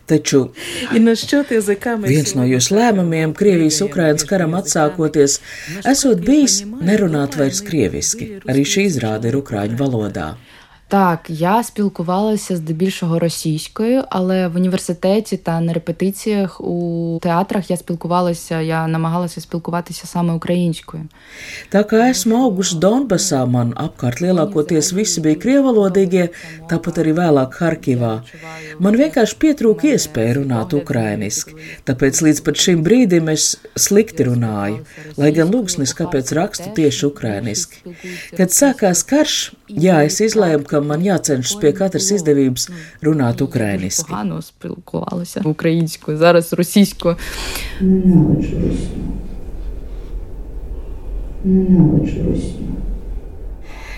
taču 0.10 0.48
viens 0.94 2.36
no 2.38 2.46
jūsu 2.48 2.78
lēmumiem 2.78 3.36
Krievijas-Ukrainas 3.38 4.28
karam 4.30 4.56
atsākoties, 4.60 5.40
esot 5.84 6.24
bijis 6.24 6.62
nerunāt 6.68 7.36
vairs 7.40 7.64
krieviski. 7.66 8.38
Arī 8.48 8.64
šī 8.68 8.88
izrāde 8.92 9.32
ir 9.32 9.42
ukraiņu 9.42 9.80
valodā. 9.82 10.30
Так, 10.90 11.26
я 11.30 11.64
спілкувалася 11.64 12.56
здебільшого 12.56 13.20
російською, 13.20 14.04
але 14.10 14.48
в 14.48 14.56
університеті 14.56 15.38
та 15.38 15.62
на 15.62 15.74
репетиціях 15.74 16.62
у 16.62 17.20
театрах 17.22 17.72
я 17.72 17.78
спілкувалася, 17.78 18.62
я 18.62 18.88
намагалася 18.88 19.42
спілкуватися 19.42 20.08
саме 20.08 20.34
українською. 20.34 21.04
Tā 21.72 21.84
kā 21.84 22.00
esmu 22.12 22.38
augusi 22.48 22.80
Donbasā, 22.80 23.42
man 23.46 23.74
apkārt 23.76 24.22
lielākoties 24.24 24.94
visi 24.96 25.20
bija 25.22 25.36
krievalodīgie, 25.44 26.30
tāpat 26.72 27.02
arī 27.04 27.12
vēlāk 27.18 27.60
Harkivā. 27.60 28.14
Man 28.80 28.96
vienkārši 28.96 29.36
pietrūka 29.44 29.92
iespēja 29.92 30.38
runāt 30.40 30.72
ukrainiski, 30.78 31.58
tāpēc 31.88 32.22
līdz 32.26 32.40
pat 32.48 32.64
šim 32.64 32.84
brīdim 32.88 33.28
es 33.36 33.58
slikti 33.76 34.30
runāju, 34.30 34.86
lai 35.20 35.34
gan 35.36 35.52
lūgsnis, 35.52 35.96
kāpēc 36.00 36.32
rakstu 36.40 36.72
tieši 36.80 37.06
ukrainiski. 37.12 37.96
Kad 38.40 38.56
sākās 38.56 39.04
karš, 39.12 39.38
jā, 39.68 40.00
es 40.08 40.22
izlēmu, 40.24 40.64
ka 40.64 40.77
ka 40.78 40.86
man 40.86 41.02
jācenšas 41.06 41.58
pie 41.62 41.74
katras 41.74 42.12
izdevības 42.14 42.68
runāt 43.06 43.42
ukrainiski. 43.42 44.14
Ukraiņsko, 45.50 46.18
zaras 46.22 46.54
rusīsko. 46.58 47.16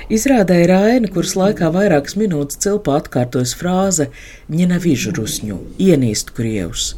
Izrādē 0.09 0.55
ir 0.63 0.71
aina, 0.74 1.09
kuras 1.13 1.36
laikā 1.38 1.69
vairākas 1.75 2.15
minūtes 2.17 2.57
cilpā 2.63 2.95
atkārtojas 3.03 3.53
frāze 3.59 4.09
Nenavižu 4.50 5.13
rusņu, 5.19 5.59
ienīst 5.86 6.33
krievus. 6.38 6.95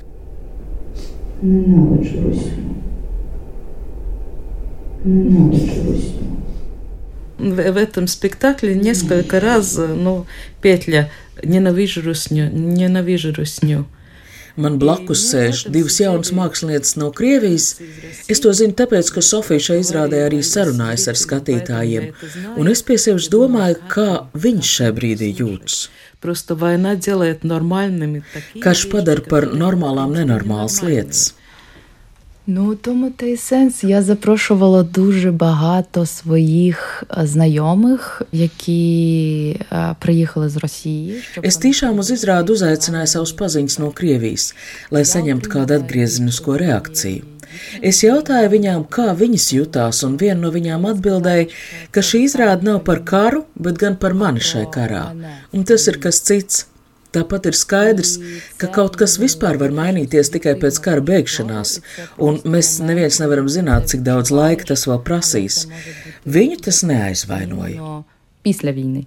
Nenavižu 1.41 2.23
rusņu. 2.27 2.67
Nenavižu 5.09 5.88
rusņu 5.89 6.40
В 7.40 7.73
в 7.73 7.76
этом 7.76 8.06
спектакле 8.06 8.75
несколько 8.75 9.40
раз 9.40 9.76
ну, 9.76 10.26
петля 10.62 11.11
«Ненавижу 11.42 12.02
русню», 12.02 12.49
«Ненавижу 12.50 13.35
русню». 13.35 13.87
Man 14.56 14.78
blakus 14.80 15.21
sēž 15.28 15.66
divas 15.68 15.99
jaunas 16.00 16.30
mākslinieces 16.33 16.97
no 16.97 17.11
Krievijas. 17.12 17.75
Es 18.33 18.40
to 18.40 18.54
zinu 18.56 18.73
tāpēc, 18.78 19.11
ka 19.12 19.21
Sofija 19.21 19.61
šai 19.68 19.83
izrādē 19.83 20.23
arī 20.25 20.40
sarunājas 20.40 21.04
ar 21.12 21.21
skatītājiem, 21.21 22.06
un 22.56 22.73
es 22.73 22.80
pie 22.87 22.97
sevis 23.00 23.28
domāju, 23.33 23.76
kā 23.92 24.09
viņš 24.33 24.73
šajā 24.78 24.97
brīdī 24.97 25.30
jūtas. 25.42 25.90
Просто 26.21 26.56
война 26.56 26.97
делает 26.97 27.45
нормальными 27.45 28.25
такие 28.33 28.62
Karš 28.62 28.85
вещи, 28.85 28.90
padara 28.90 29.21
par 29.21 29.45
которые 29.45 29.61
normālām 29.61 30.11
нормальные. 30.12 30.25
nenormālas 30.25 30.83
lietas. 30.83 31.35
Ну, 32.49 32.71
у 32.71 32.75
тому 32.75 33.11
та 33.11 33.26
й 33.26 33.37
сенс. 33.37 33.85
Я 33.85 34.02
запрошувала 34.02 34.83
дуже 34.83 35.30
багато 35.30 36.06
своїх 36.06 37.04
е, 37.18 37.26
знайомих, 37.26 38.23
які 38.33 39.61
е, 39.73 39.95
приїхали 39.99 40.49
з 40.49 40.56
Росії. 40.56 41.23
щоб 41.33 41.45
Es 41.45 41.59
вони 41.59 41.64
tiešām 41.66 41.99
uz 41.99 42.11
izrādi 42.11 42.50
uzaicināju 42.54 43.06
savus 43.06 43.33
paziņas 43.35 43.78
no 43.78 43.90
Krievijas, 43.90 44.54
lai 44.90 45.02
saņemtu 45.02 45.50
kādu 45.50 45.75
atgriezenisko 45.78 46.56
reakciju. 46.56 47.23
Es 47.83 48.04
jautāju 48.04 48.49
viņām, 48.54 48.87
kā 48.97 49.11
viņas 49.23 49.47
jutās, 49.52 50.04
un 50.06 50.16
viena 50.16 50.40
no 50.40 50.50
viņām 50.54 50.87
atbildēja, 50.92 51.49
ka 51.90 52.00
šī 52.00 52.23
izrāde 52.28 52.62
nav 52.68 52.85
par 52.88 53.02
karu, 53.04 53.45
bet 53.54 53.78
gan 53.83 53.97
par 53.97 54.14
mani 54.14 54.40
šai 54.40 54.66
karā. 54.76 55.04
Un 55.52 55.64
tas 55.64 55.88
ir 55.88 55.99
kas 55.99 56.21
cits. 56.21 56.66
Tāpat 57.12 57.50
ir 57.50 57.58
skaidrs, 57.60 58.13
ka 58.62 58.70
kaut 58.72 58.96
kas 59.00 59.18
vispār 59.20 59.60
var 59.60 59.74
mainīties 59.75 60.32
tikai 60.32 60.53
pēc 60.62 60.77
kara 60.84 61.03
beigšanās, 61.03 61.80
un 62.24 62.39
mēs 62.48 62.77
neviens 62.84 63.20
nevaram 63.20 63.50
zināt, 63.51 63.89
cik 63.91 64.06
daudz 64.08 64.32
laika 64.32 64.70
tas 64.72 64.88
vēl 64.88 65.01
prasīs. 65.03 65.65
Viņu 66.24 66.62
tas 66.68 66.84
neaizvainoja. 66.88 67.98
Pislevīni, 68.48 69.03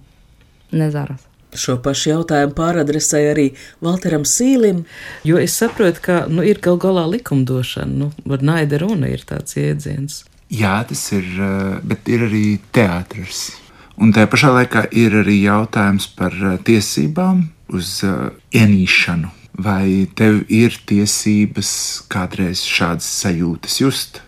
nezaras. 0.71 1.25
Šo 1.55 1.77
pašu 1.79 2.09
jautājumu 2.11 2.53
pāradresēja 2.55 3.31
arī 3.31 3.45
Valteram 3.83 4.25
Sīlim. 4.27 4.83
Jo 5.27 5.39
es 5.39 5.55
saprotu, 5.55 6.01
ka 6.03 6.17
nu, 6.27 6.43
ir 6.43 6.59
gal 6.63 6.77
galā 6.81 7.05
likumdošana, 7.13 7.95
nu, 8.03 8.11
var 8.27 8.43
naida 8.43 8.81
runa 8.81 9.09
ir 9.11 9.23
tāds 9.27 9.55
jēdziens. 9.55 10.25
Jā, 10.51 10.77
tas 10.87 11.01
ir, 11.15 11.23
eh, 11.23 11.79
bet 11.83 12.11
ir 12.11 12.27
arī 12.27 12.59
teātris. 12.75 13.55
Un 13.97 14.11
tajā 14.13 14.27
pašā 14.27 14.51
laikā 14.51 14.85
ir 14.91 15.15
arī 15.23 15.39
jautājums 15.47 16.07
par 16.15 16.35
eh, 16.35 16.57
tiesībām, 16.67 17.45
uz 17.73 18.01
eh, 18.03 18.29
ienīšanu. 18.61 19.31
Vai 19.55 20.07
tev 20.19 20.41
ir 20.51 20.75
tiesības 20.83 21.69
kādreiz 22.11 22.65
šādas 22.67 23.07
sajūtas 23.21 23.79
just? 23.79 24.19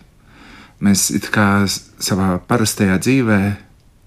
Mēs 0.80 1.10
kā 1.34 1.66
savā 1.68 2.38
parastajā 2.48 2.96
dzīvē 3.02 3.40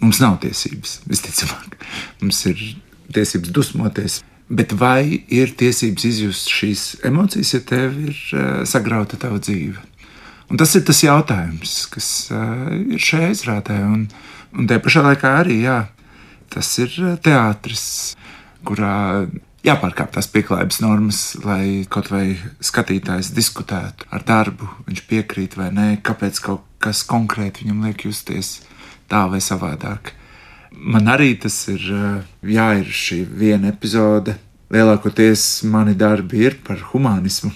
mums 0.01 0.21
nav 0.23 0.39
tiesības, 0.41 1.01
visticamāk. 1.09 1.77
Mums 2.23 2.41
ir 2.49 2.63
tiesības 3.13 3.53
dusmoties. 3.53 4.19
Bet 4.51 4.73
vai 4.75 5.21
ir 5.31 5.53
tiesības 5.59 6.07
izjust 6.09 6.49
šīs 6.51 6.81
emocijas, 7.07 7.53
ja 7.53 7.61
tev 7.63 7.95
ir 8.01 8.17
uh, 8.33 8.63
sagrauta 8.67 9.19
tava 9.19 9.39
dzīve? 9.39 9.79
Un 10.51 10.59
tas 10.59 10.73
ir 10.75 10.83
tas 10.83 10.99
jautājums, 11.05 11.75
kas 11.93 12.07
uh, 12.33 12.65
ir 12.91 12.99
šajā 12.99 13.29
izrādē. 13.31 13.77
Un, 13.87 14.07
un 14.51 14.67
tajā 14.67 14.83
pašā 14.83 15.05
laikā 15.05 15.35
arī 15.39 15.61
jā, 15.63 15.77
tas 16.51 16.73
ir 16.83 16.97
uh, 16.99 17.13
teātris, 17.23 17.85
kurā 18.67 19.25
jāpārkāp 19.65 20.13
tās 20.15 20.29
pieklājības 20.31 20.81
normas, 20.81 21.19
lai 21.45 21.85
kaut 21.89 22.09
vai 22.13 22.25
skatītājs 22.63 23.31
diskutētu 23.35 24.09
ar 24.13 24.25
darbu, 24.27 24.69
viņš 24.87 25.03
piekrīt 25.09 25.57
vai 25.59 25.69
nē, 25.75 25.87
kāpēc 26.05 26.41
kaut 26.43 26.65
kas 26.81 27.03
konkrēti 27.07 27.65
viņam 27.65 27.85
liek 27.85 28.05
justies 28.07 28.59
tā 29.11 29.27
vai 29.29 29.41
savādāk. 29.43 30.15
Man 30.71 31.09
arī 31.11 31.35
tas 31.41 31.55
ir, 31.69 31.83
jā, 32.47 32.67
ir 32.79 32.87
šī 32.87 33.23
viena 33.27 33.69
epizode. 33.73 34.37
Lielākoties 34.71 35.65
mani 35.67 35.97
darbi 35.99 36.45
ir 36.45 36.55
par 36.63 36.79
humanismu 36.93 37.51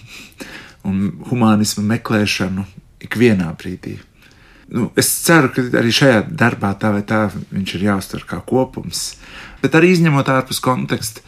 un 0.86 1.06
humanismu 1.30 1.86
meklēšanu 1.88 2.66
ikvienā 3.08 3.48
brīdī. 3.58 3.96
Nu, 4.66 4.90
es 4.98 5.12
ceru, 5.22 5.52
ka 5.54 5.62
arī 5.78 5.92
šajā 5.94 6.24
darbā 6.34 6.72
tā 6.82 6.90
vai 6.96 7.04
tā 7.06 7.28
viņš 7.30 7.76
ir 7.78 7.86
jāuztver 7.92 8.26
kā 8.26 8.40
kopums. 8.50 9.12
Bet 9.62 9.78
arī 9.78 9.92
izņemot 9.94 10.32
ārpus 10.34 10.62
konteksta, 10.64 11.22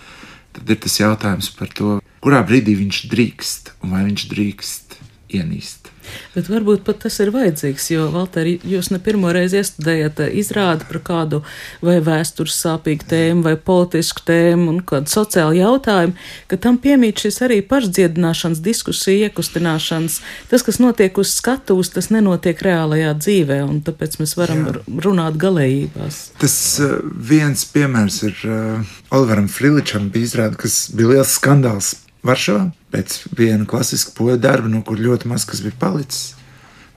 tad 0.58 0.74
ir 0.74 0.80
tas 0.82 0.98
jautājums 0.98 1.52
par 1.54 1.70
to, 1.78 1.98
kurā 2.24 2.42
brīdī 2.48 2.74
viņš 2.80 3.04
drīkst 3.12 3.76
un 3.84 3.94
vai 3.94 4.08
viņš 4.10 4.26
drīkst 4.34 4.98
ienīst. 5.38 5.92
Bet 6.36 6.50
varbūt 6.52 6.84
pat 6.88 7.02
tas 7.06 7.18
ir 7.24 7.32
vajadzīgs, 7.34 7.90
jo, 7.94 8.08
Valter, 8.14 8.48
jūs 8.48 8.92
ne 8.94 9.00
pirmo 9.04 9.32
reizi 9.34 9.60
iestudējat 9.62 10.22
eh, 10.26 10.32
izrādi 10.42 10.88
par 10.90 11.02
kādu 11.08 11.42
vai 11.86 11.98
vēstures 12.04 12.56
sāpīgu 12.64 13.08
tēmu, 13.10 13.44
vai 13.48 13.56
politisku 13.58 14.24
tēmu 14.28 14.70
un 14.74 14.80
kādu 14.88 15.12
sociālu 15.12 15.58
jautājumu, 15.58 16.16
ka 16.52 16.60
tam 16.62 16.80
piemīt 16.84 17.24
šis 17.26 17.42
arī 17.48 17.60
pašdziedināšanas, 17.68 18.64
diskusiju 18.64 19.28
iekustināšanas. 19.28 20.20
Tas, 20.52 20.66
kas 20.66 20.82
notiek 20.84 21.18
uz 21.18 21.34
skatuves, 21.38 21.92
tas 21.96 22.12
nenotiek 22.14 22.62
reālajā 22.68 23.14
dzīvē, 23.20 23.62
un 23.68 23.82
tāpēc 23.86 24.20
mēs 24.22 24.38
varam 24.40 24.66
Jā. 24.66 24.76
runāt 25.06 25.40
galējībās. 25.42 26.22
Tas 26.42 26.58
uh, 26.84 26.98
viens 27.04 27.66
piemērs 27.74 28.24
ir 28.30 28.44
uh, 28.48 28.98
Oliveram 29.16 29.50
Friličam, 29.52 30.12
bija 30.14 30.30
izrāde, 30.32 30.60
kas 30.62 30.86
bija 30.96 31.18
liels 31.18 31.38
skandāls 31.40 31.96
Varšavā 32.28 32.66
pēc 32.94 33.20
viena 33.38 33.68
klasiska 33.70 34.14
poļu 34.18 34.40
darba, 34.44 34.70
no 34.72 34.84
kur 34.86 35.00
ļoti 35.00 35.30
maz 35.32 35.46
kas 35.48 35.64
bija 35.64 35.78
palicis. 35.80 36.34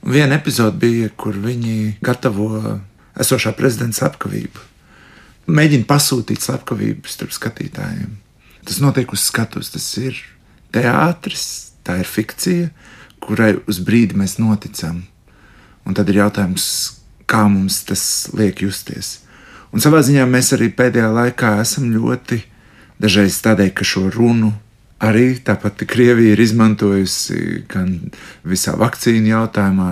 Un 0.01 0.15
viena 0.15 0.37
epizode 0.39 0.79
bija, 0.81 1.11
kur 1.15 1.37
viņi 1.37 1.97
gatavo 2.03 2.79
esošā 3.21 3.53
prezidenta 3.57 4.01
slepkavību. 4.01 4.67
Mēģina 5.51 5.87
pasūtīt 5.89 6.41
slepkavību 6.41 7.09
starp 7.09 7.33
skatītājiem. 7.35 8.15
Tas 8.65 8.79
notiek 8.81 9.09
uz 9.13 9.25
skatuves, 9.25 9.71
tas 9.73 9.85
ir 10.01 10.17
teātris, 10.73 11.45
tā 11.85 11.99
ir 12.01 12.09
fikcija, 12.09 12.69
kurai 13.21 13.55
uz 13.69 13.81
brīdi 13.83 14.17
mēs 14.17 14.37
noticam. 14.41 15.03
Un 15.85 15.97
tad 15.97 16.09
ir 16.09 16.21
jautājums, 16.21 16.65
kā 17.29 17.45
mums 17.49 17.81
tas 17.89 18.03
liek 18.37 18.61
justies. 18.65 19.19
Un 19.71 19.81
savā 19.81 20.01
ziņā 20.05 20.25
mēs 20.29 20.51
arī 20.57 20.69
pēdējā 20.75 21.09
laikā 21.15 21.55
esam 21.63 21.89
ļoti 21.93 22.41
dažreiz 23.01 23.39
tādēļ, 23.45 23.71
ka 23.73 23.87
šo 23.87 24.09
runu 24.13 24.51
arī 25.01 25.35
tāpat 25.43 25.83
Krievija 25.89 26.35
ir 26.35 26.41
izmantojusi 26.43 27.63
gan 27.71 27.95
visā 28.47 28.75
vakcīnu 28.79 29.31
jautājumā, 29.33 29.91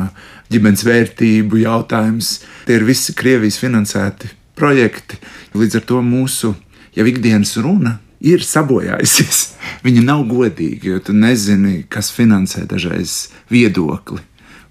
ģimenes 0.53 0.85
vērtību 0.85 1.63
jautājums. 1.63 2.39
Tie 2.67 2.77
ir 2.77 2.85
visi 2.87 3.15
Krievijas 3.17 3.59
finansēti 3.61 4.29
projekti. 4.59 5.19
Līdz 5.57 5.79
ar 5.79 5.87
to 5.89 6.01
mūsu 6.05 6.53
jau 6.95 7.05
ikdienas 7.09 7.55
runa 7.61 7.97
ir 8.19 8.43
sabojājusies. 8.45 9.43
Viņa 9.85 10.03
nav 10.05 10.25
godīga, 10.29 10.93
jo 10.93 11.03
tu 11.03 11.15
nezini, 11.15 11.83
kas 11.89 12.11
finansē 12.13 12.65
dažreiz 12.69 13.29
viedokli. 13.51 14.21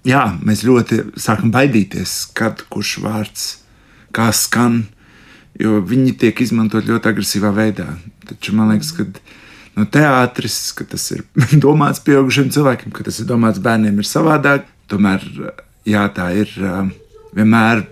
Jā, 0.07 0.29
mēs 0.45 0.63
ļoti 0.63 1.01
sākam 1.19 1.51
baidīties, 1.51 2.29
kad 2.37 2.61
kurš 2.71 2.99
vārds 3.03 3.47
kā 4.15 4.29
skan, 4.33 4.85
jo 5.59 5.81
viņi 5.83 6.13
tiek 6.21 6.39
izmantot 6.39 6.87
ļoti 6.87 7.11
agresīvā 7.11 7.51
veidā. 7.53 7.89
Taču 8.29 8.55
man 8.55 8.71
liekas, 8.71 8.93
ka 8.95 9.05
no 9.78 9.84
teātris, 9.86 10.72
ka 10.76 10.84
tas 10.84 11.10
ir 11.10 11.24
domāts 11.64 12.00
pieaugušiem 12.04 12.50
cilvēkiem, 12.54 12.92
ka 12.94 13.04
tas 13.04 13.20
ir 13.20 13.26
domāts 13.30 13.58
bērniem, 13.62 13.98
ir 13.98 14.06
savādāk. 14.08 14.66
Tomēr 14.88 15.22
jā, 15.88 16.04
tā 16.14 16.28
ir 16.36 16.50
ā, 16.60 16.84
vienmēr 17.34 17.86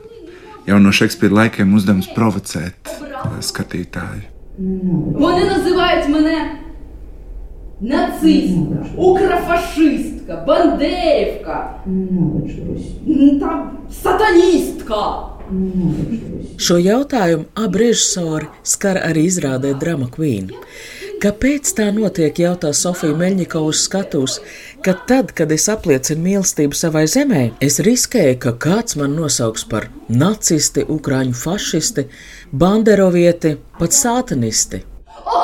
jau 0.68 0.78
no 0.78 0.92
Šekspīra 0.94 1.34
laikiem 1.42 1.72
uzdevums 1.74 2.10
provocēt 2.16 2.92
ā, 2.92 3.40
skatītāju. 3.40 4.28
Вони 5.16 5.44
називають 5.44 6.08
мене 6.08 6.58
нацистка, 7.80 8.86
укрофашистка, 8.96 10.44
бандерівка, 10.46 11.74
Ненавиджу 11.86 12.62
русню. 12.68 13.32
м, 13.32 13.40
там 13.40 13.78
сатаністка. 14.02 15.02
Ненавиджу 15.50 16.26
русню. 16.36 16.58
Šo 16.58 16.76
jautājumu 16.78 17.44
abi 17.54 17.78
režisori 17.78 18.46
skar 18.62 18.96
arī 19.02 19.24
izrādē 19.26 19.74
Drama 19.78 20.06
Queen. 20.16 20.50
Kāpēc 21.22 21.68
tā 21.78 21.88
notiek, 21.94 22.38
jautā 22.42 22.72
Sofija 22.74 23.14
Meļņika 23.14 23.60
uz 23.62 23.84
skatuves, 23.86 24.40
ka 24.82 24.94
tad, 25.06 25.30
kad 25.38 25.52
es 25.54 25.68
apliecinu 25.70 26.24
mīlestību 26.24 26.74
savai 26.74 27.04
zemē, 27.10 27.42
es 27.62 27.78
riskēju, 27.86 28.38
ka 28.42 28.54
kāds 28.64 28.96
man 28.98 29.14
nosauks 29.14 29.62
par 29.70 29.86
nacisti, 30.10 30.82
ukrāņu 30.82 31.36
fašisti, 31.38 32.08
banderovieti, 32.50 33.56
pat 33.78 33.94
sātanisti. 33.94 34.82
О, 35.24 35.38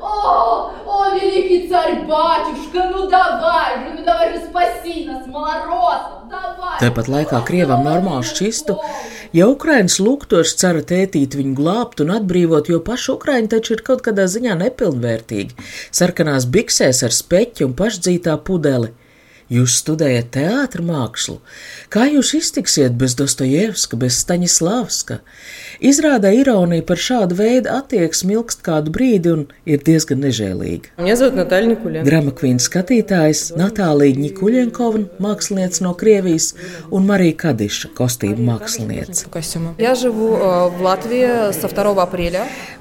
о, 0.00 0.70
о, 0.86 1.10
великий 1.14 1.68
царь-батюшка, 1.68 2.90
ну 2.94 3.08
давай 3.10 3.78
же, 3.80 3.94
ну 3.98 4.04
давай 4.04 4.32
же 4.32 4.46
спаси 4.46 5.04
нас, 5.04 5.26
малоросов, 5.26 6.28
давай. 6.30 6.78
Tāpat 6.80 7.12
laikā 7.12 7.44
Krievam 7.44 7.84
normāli 7.84 8.24
šķistu, 8.32 8.78
ja 9.35 9.47
Ukraiņas 9.51 9.97
lūgtos 10.03 10.55
cera 10.59 10.83
tētīt 10.85 11.35
viņu 11.35 11.55
glābt 11.57 12.03
un 12.03 12.13
atbrīvot, 12.15 12.69
jo 12.71 12.81
paši 12.83 13.11
Ukraiņi 13.15 13.51
taču 13.51 13.75
ir 13.75 13.83
kaut 13.87 14.03
kādā 14.05 14.27
ziņā 14.31 14.55
nepilnvērtīgi, 14.61 15.57
sarkanās 15.95 16.47
biksēs 16.55 17.03
ar 17.07 17.15
speķi 17.15 17.67
un 17.67 17.75
pašdzītā 17.79 18.37
pudeli. 18.47 18.93
Jūs 19.45 19.75
studējat 19.77 20.31
teātrus 20.33 20.85
mākslu. 20.87 21.35
Kā 21.93 22.07
jūs 22.09 22.31
iztiksiet 22.33 22.95
bez 22.97 23.13
Dostojevska, 23.19 23.97
bez 24.01 24.17
Staņislavska? 24.23 25.19
Izrāda 25.85 26.31
ironija 26.33 26.81
par 26.87 26.97
šādu 26.97 27.37
veidu 27.37 27.69
attieksmi 27.69 28.33
ilgst 28.33 28.63
kādu 28.65 28.89
brīdi 28.95 29.29
un 29.35 29.43
ir 29.69 29.83
diezgan 29.85 30.23
nežēlīga. 30.25 30.95
Dramakvīna 32.07 32.63
skatītājs 32.63 33.43
Natālija 33.59 34.17
Nikuļenkova, 34.23 35.03
mākslinieca 35.21 35.85
no 35.85 35.93
Krievijas, 35.99 36.49
un 36.89 37.05
Marija 37.05 37.37
Kadiša, 37.45 37.93
kostīmu 37.99 38.47
mākslinieca. 38.49 39.29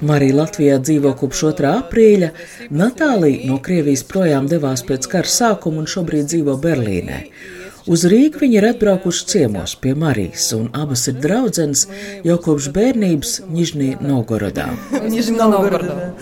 Marija 0.01 0.39
Latvijā 0.41 0.81
dzīvo 0.81 1.13
kopš 1.21 1.45
2. 1.61 1.75
aprīļa. 1.85 2.33
Natālija 2.73 3.53
no 3.53 3.61
Krievijas 3.61 4.07
projām 4.09 4.49
devās 4.49 4.81
pēc 4.87 5.13
kara 5.13 5.29
sākuma 5.29 5.85
un 5.85 5.91
šobrīd 5.91 6.33
dzīvo 6.33 6.54
Berlīnē. 6.54 7.24
Uz 7.90 8.04
Rīgu 8.06 8.44
viņi 8.44 8.58
ir 8.60 8.66
atbraukuši 8.70 9.24
ciemos 9.32 9.72
pie 9.82 9.96
Marijas, 9.98 10.52
un 10.54 10.68
abas 10.78 11.08
ir 11.10 11.16
draudzenes 11.24 11.88
jau 12.28 12.36
kopš 12.38 12.68
bērnības 12.76 13.32
Nižnī 13.50 13.96
Novgorodā. 13.98 14.68
Нижнего 15.08 15.48
Новгорода. 15.48 16.14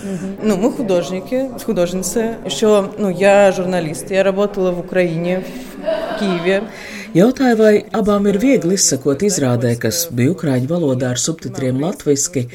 Ну, 0.41 0.55
мы 0.55 0.71
художники, 0.71 1.49
художницы. 1.65 2.37
Еще, 2.45 2.89
ну, 2.97 3.09
я 3.09 3.51
журналист. 3.51 4.11
Я 4.11 4.23
работала 4.23 4.71
в 4.71 4.79
Украине, 4.79 5.43
в 5.43 6.19
Киеве. 6.19 6.63
Jautāja, 7.12 7.56
vai 7.58 7.72
abām 7.92 8.24
ir 8.30 8.38
viegli 8.40 8.78
izsakot 8.78 9.20
izrādē, 9.26 9.74
kas 9.80 10.06
bija 10.16 10.32
ukraiņu 10.32 10.68
valodā 10.70 11.10
ar 11.12 11.20
subtitriem 11.20 11.82
latviski. 11.82 12.46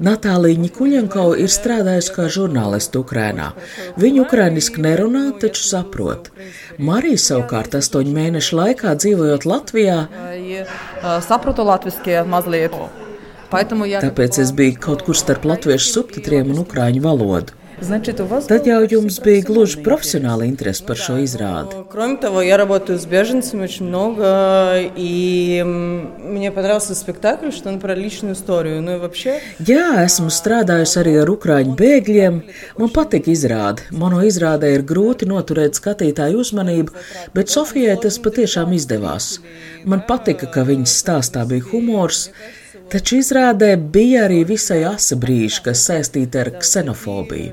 Natālija 0.00 0.56
Nikuļenko 0.62 1.26
ir 1.36 1.52
strādājusi 1.52 2.14
kā 2.14 2.28
žurnāliste 2.32 3.02
Ukrainā. 3.02 3.50
Viņa 4.00 4.22
ukrainiski 4.24 4.80
nerunā, 4.86 5.26
taču 5.42 5.66
saprot. 5.66 6.30
Marija 6.80 7.20
savukārt 7.20 7.76
astoņu 7.76 8.16
mēnešu 8.16 8.56
laikā 8.62 8.96
dzīvojot 8.96 9.44
Latvijā. 9.44 10.00
Saprotu 11.28 11.68
latviešu 11.68 12.24
mazliet. 12.32 12.80
Tāpēc 13.52 14.40
es 14.40 14.56
biju 14.56 14.80
kaut 14.88 15.04
kur 15.04 15.16
starp 15.20 15.44
latviešu 15.52 15.98
subtitriem 15.98 16.56
un 16.56 16.64
ukraiņu 16.64 17.04
valodu. 17.04 17.67
Значит, 17.81 18.21
у 18.21 18.25
вас... 18.25 18.45
Tad 18.45 18.67
jau 18.69 18.79
jums 18.87 19.17
bija 19.19 19.41
gluži 19.43 19.81
profesionāla 19.83 20.45
interese 20.47 20.85
par 20.85 20.95
šo 20.95 21.17
izrādi. 21.19 21.81
Кроме 21.89 22.15
того, 22.17 22.41
я 22.41 22.55
работаю 22.55 22.97
с 22.99 23.05
беженцами 23.05 23.63
очень 23.63 23.87
много, 23.87 24.79
и 24.95 25.59
м, 25.61 26.13
мне 26.33 26.51
понравился 26.51 26.95
спектакль, 26.95 27.51
что 27.51 27.69
он 27.69 27.79
про 27.79 27.93
личную 27.95 28.35
историю. 28.35 28.81
Ну 28.81 28.95
и 28.95 28.99
вообще, 28.99 29.41
Jā, 29.59 30.05
esmu 30.05 30.29
strādājusi 30.31 31.01
arī 31.01 31.17
ar 31.25 31.27
ukrāņu 31.33 31.75
bēgļiem. 31.75 32.41
Man 32.77 32.93
patīk 32.93 33.27
izrāde. 33.27 33.81
Mano 33.91 34.21
izrādē 34.23 34.71
ir 34.77 34.83
grūti 34.87 35.27
noturēt 35.27 35.75
skatītāju 35.75 36.39
uzmanību, 36.45 36.93
bet 37.33 37.49
Sofijai 37.49 37.97
tas 37.99 38.19
patiešām 38.19 38.71
izdevās. 38.77 39.39
Man 39.83 40.05
patika, 40.07 40.47
ka 40.47 40.63
viņas 40.63 40.93
stāstā 41.03 41.43
bija 41.49 41.65
humors, 41.73 42.29
taču 42.92 43.18
izrādē 43.22 43.74
bija 43.94 44.26
arī 44.26 44.42
visai 44.48 44.82
asa 44.88 45.16
brīži, 45.20 45.62
kas 45.68 45.84
saistīti 45.90 46.40
ar 46.42 46.52
ksenofobiju. 46.58 47.52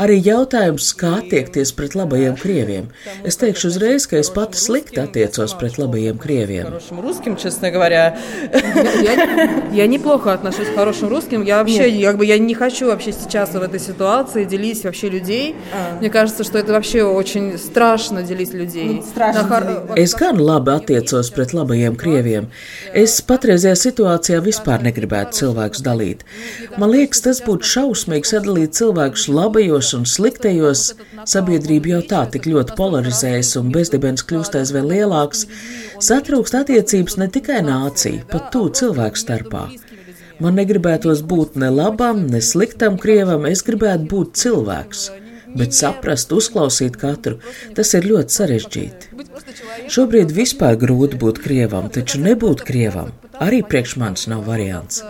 Arī 0.00 0.16
jautājums, 0.24 0.92
kā 0.96 1.14
attiekties 1.20 1.72
pret 1.76 1.94
labajiem 1.94 2.36
krieviem. 2.36 2.88
Es 3.24 3.36
teikšu 3.40 3.68
uzreiz, 3.72 4.06
ka 4.06 4.16
es 4.20 4.30
pati 4.30 4.58
slikti 4.58 5.00
attiecos 5.00 5.54
pret 5.58 5.78
labajiem 5.78 6.18
krieviem. 6.18 6.64
хорошим 6.66 7.00
русским, 7.00 7.36
честно 7.36 7.70
говоря. 7.70 8.18
Я, 9.02 9.48
я 9.72 9.86
неплохо 9.86 10.32
отношусь 10.32 10.68
к 10.68 10.74
хорошим 10.74 11.08
русским. 11.08 11.42
Я 11.42 11.58
вообще, 11.58 12.02
как 12.02 12.16
бы, 12.18 12.24
я 12.26 12.38
не 12.38 12.54
хочу 12.54 12.86
вообще 12.86 13.12
сейчас 13.12 13.50
в 13.50 13.62
этой 13.62 13.80
ситуации 13.80 14.44
делить 14.44 14.84
вообще 14.84 15.08
людей. 15.08 15.54
Мне 16.00 16.10
кажется, 16.10 16.44
что 16.44 16.58
это 16.58 16.72
вообще 16.72 17.02
очень 17.02 17.58
страшно 17.58 18.22
делить 18.22 18.52
людей. 18.52 19.02
страшно 19.08 19.42
На 19.42 19.48
хор- 19.48 19.96
Es 19.96 20.14
gan 20.18 20.38
labi 20.38 20.70
attiecos 20.72 21.30
pret 21.30 21.52
labajiem 21.52 21.96
krieviem. 21.96 22.46
Es 22.94 23.20
patreizajā 23.20 23.74
situācijā 23.76 24.40
vispār 24.40 24.82
negribētu 24.82 25.32
cilvēkus 25.40 25.82
dalīt. 25.82 26.20
Man 26.78 26.90
liekas, 26.90 27.22
tas 27.22 27.40
būtu 27.42 27.62
šausmīgi 27.64 28.24
sadalīt 28.24 28.72
cilvēkus 28.76 29.28
labajos 29.28 29.89
un 29.97 30.07
sliktajos. 30.09 30.83
Sabiedrība 31.29 31.93
jau 31.95 32.01
tā 32.13 32.21
tik 32.33 32.49
ļoti 32.51 32.75
polarizējas 32.77 33.53
un 33.61 33.71
bezdibens 33.75 34.25
kļūst 34.27 34.57
aizvien 34.59 34.89
lielāks. 34.89 35.45
Satrūkst 36.01 36.57
attiecības 36.61 37.17
ne 37.21 37.29
tikai 37.37 37.61
nācija, 37.67 38.25
pat 38.31 38.51
tu 38.53 38.67
cilvēku 38.81 39.21
starpā. 39.21 39.63
Man 40.41 40.57
negribētos 40.57 41.21
būt 41.31 41.57
ne 41.61 41.69
labam, 41.69 42.25
ne 42.33 42.41
sliktam 42.41 42.97
krievam, 43.01 43.45
es 43.49 43.61
gribētu 43.67 44.07
būt 44.13 44.37
cilvēks. 44.41 45.09
Bet 45.57 45.75
saprast, 45.75 46.31
uzklausīt 46.31 46.95
katru, 46.97 47.41
tas 47.75 47.91
ir 47.97 48.07
ļoti 48.07 48.37
sarežģīti. 48.37 49.25
Šobrīd 49.91 50.31
vispār 50.33 50.79
grūti 50.79 51.19
būt 51.21 51.43
krievam, 51.43 51.91
taču 51.93 52.23
nebūt 52.23 52.63
krievam 52.67 53.11
arī 53.41 53.61
priekš 53.67 53.95
manis 54.01 54.27
nav 54.31 54.43
variants. 54.47 55.01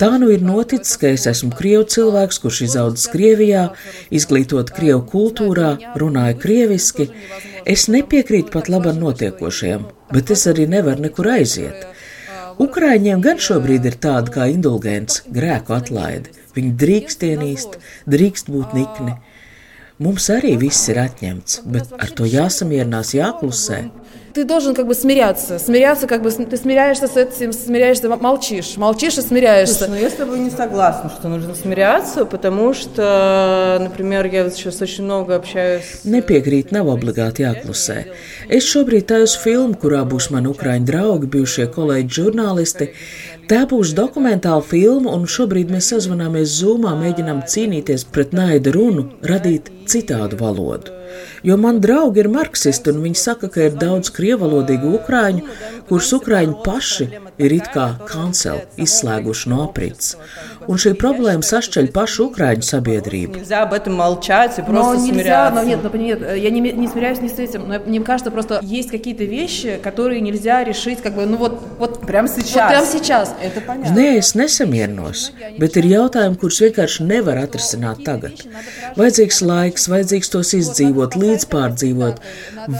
Tā 0.00 0.10
nu 0.22 0.30
ir 0.34 0.44
noticis, 0.46 0.96
ka 1.00 1.10
es 1.12 1.26
esmu 1.30 1.52
krievu 1.58 1.86
cilvēks, 1.94 2.40
kurš 2.42 2.60
izaudzis 2.68 3.10
Krievijā, 3.12 3.68
izglītot 4.14 4.70
krievu 4.76 5.02
kultūrā, 5.14 5.74
runāju 6.00 6.38
krieviski. 6.42 7.08
Es 7.66 7.88
nepiekrītu 7.92 8.54
pat 8.54 8.70
labam 8.72 9.02
notiekošajam, 9.02 9.88
bet 10.14 10.30
es 10.34 10.46
arī 10.50 10.68
nevaru 10.70 11.08
nekur 11.08 11.30
aiziet. 11.34 11.88
Ukrāņiem 12.62 13.22
gan 13.24 13.40
šobrīd 13.40 13.86
ir 13.88 13.98
tāda 14.02 14.32
kā 14.34 14.46
indulgence, 14.52 15.22
grēku 15.34 15.74
atlaide. 15.76 16.32
Viņi 16.52 16.72
drīkst 16.82 17.22
ienīst, 17.24 17.78
drīkst 18.12 18.50
būt 18.52 18.74
nikni. 18.76 19.14
Mums 20.02 20.26
arī 20.34 20.56
viss 20.60 20.88
ir 20.92 20.98
atņemts, 21.00 21.62
bet 21.72 21.92
ar 21.96 22.12
to 22.16 22.26
jāsamierinās, 22.28 23.14
jāklusē 23.16 23.84
Ты 24.33 24.43
должен 24.45 24.75
как 24.75 24.85
бы 24.85 24.93
смиряться. 24.93 25.57
Смиряться, 25.57 26.05
как 26.05 26.21
бы 26.21 26.29
с- 26.29 26.35
ты 26.35 26.57
смиряешься 26.57 27.07
с 27.07 27.17
этим, 27.17 27.51
смиряешься, 27.51 28.05
м- 28.05 28.19
молчишь, 28.21 28.77
молчишь 28.77 29.17
и 29.17 29.21
смиряешься. 29.21 29.85
Слушай, 29.85 29.89
ну 29.89 29.95
я 29.95 30.09
с 30.11 30.13
тобой 30.13 30.39
не 30.39 30.51
согласна, 30.51 31.09
что 31.09 31.27
нужно 31.27 31.55
смиряться, 31.55 32.23
потому 32.25 32.73
что, 32.75 33.77
например, 33.81 34.27
я 34.27 34.43
вот 34.43 34.53
сейчас 34.53 34.79
очень 34.81 35.05
много 35.05 35.35
общаюсь 35.35 35.83
с 36.03 36.05
Nepiekrīt, 36.05 36.71
nav 36.71 36.85
obligāti 36.93 37.41
jāklusē. 37.47 38.05
Es 38.49 38.63
šobrīd 38.69 39.07
taisu 39.09 39.39
filmu, 39.41 39.73
kurā 39.73 40.03
būs 40.05 40.29
mani 40.31 40.47
ukrāņu 40.53 40.85
draugi, 40.85 41.27
bijušie 41.27 41.67
kolēģi, 41.73 42.09
žurnālisti. 42.19 42.89
Tā 43.47 43.65
būs 43.65 43.93
dokumentāla 43.97 44.61
filma, 44.63 45.13
un 45.15 45.25
šobrīd 45.25 45.71
mēs 45.71 45.89
sazvanāmies 45.93 46.53
Zoomā, 46.61 46.93
mēģinām 47.01 47.41
cīnīties 47.47 48.05
pret 48.11 48.33
naida 48.33 48.71
runu, 48.75 49.09
radīt 49.23 49.71
citādu 49.87 50.37
valodu. 50.37 50.91
Jo 51.46 51.56
man 51.60 51.80
draugi 51.82 52.22
ir 52.22 52.30
marksisti, 52.32 52.92
un 52.92 53.02
viņi 53.06 53.18
saka, 53.18 53.50
ka 53.52 53.66
ir 53.68 53.76
daudz 53.78 54.12
krievalodīgu 54.14 54.92
ukrāņu, 54.98 55.46
kurus 55.88 56.12
ukrāņi 56.18 56.58
paši 56.64 57.08
ir 57.42 57.56
it 57.56 57.70
kā 57.74 57.88
kanceli 58.08 58.66
izslēguši 58.84 59.50
no 59.52 59.62
aprits. 59.66 60.14
Un 60.70 60.78
šī 60.78 60.94
problēma 61.00 61.42
sašķeļ 61.46 61.90
pašu 61.94 62.28
ukrāņu 62.28 62.66
sabiedrību. 62.66 63.42
Nē, 73.96 74.06
es 74.20 74.32
nesamiernos, 74.38 75.24
bet 75.58 75.76
ir 75.80 75.90
jautājumi, 75.90 76.38
kurus 76.38 76.60
vienkārši 76.62 77.06
nevar 77.08 77.42
atrisināt 77.42 78.04
tagad. 78.06 78.44
Vajadzīgs 78.98 79.42
laiks, 79.42 79.88
vajadzīgs 79.90 80.30
tos 80.32 80.54
izdzīvot 80.58 81.01
līdzpārdzīvot. 81.18 82.22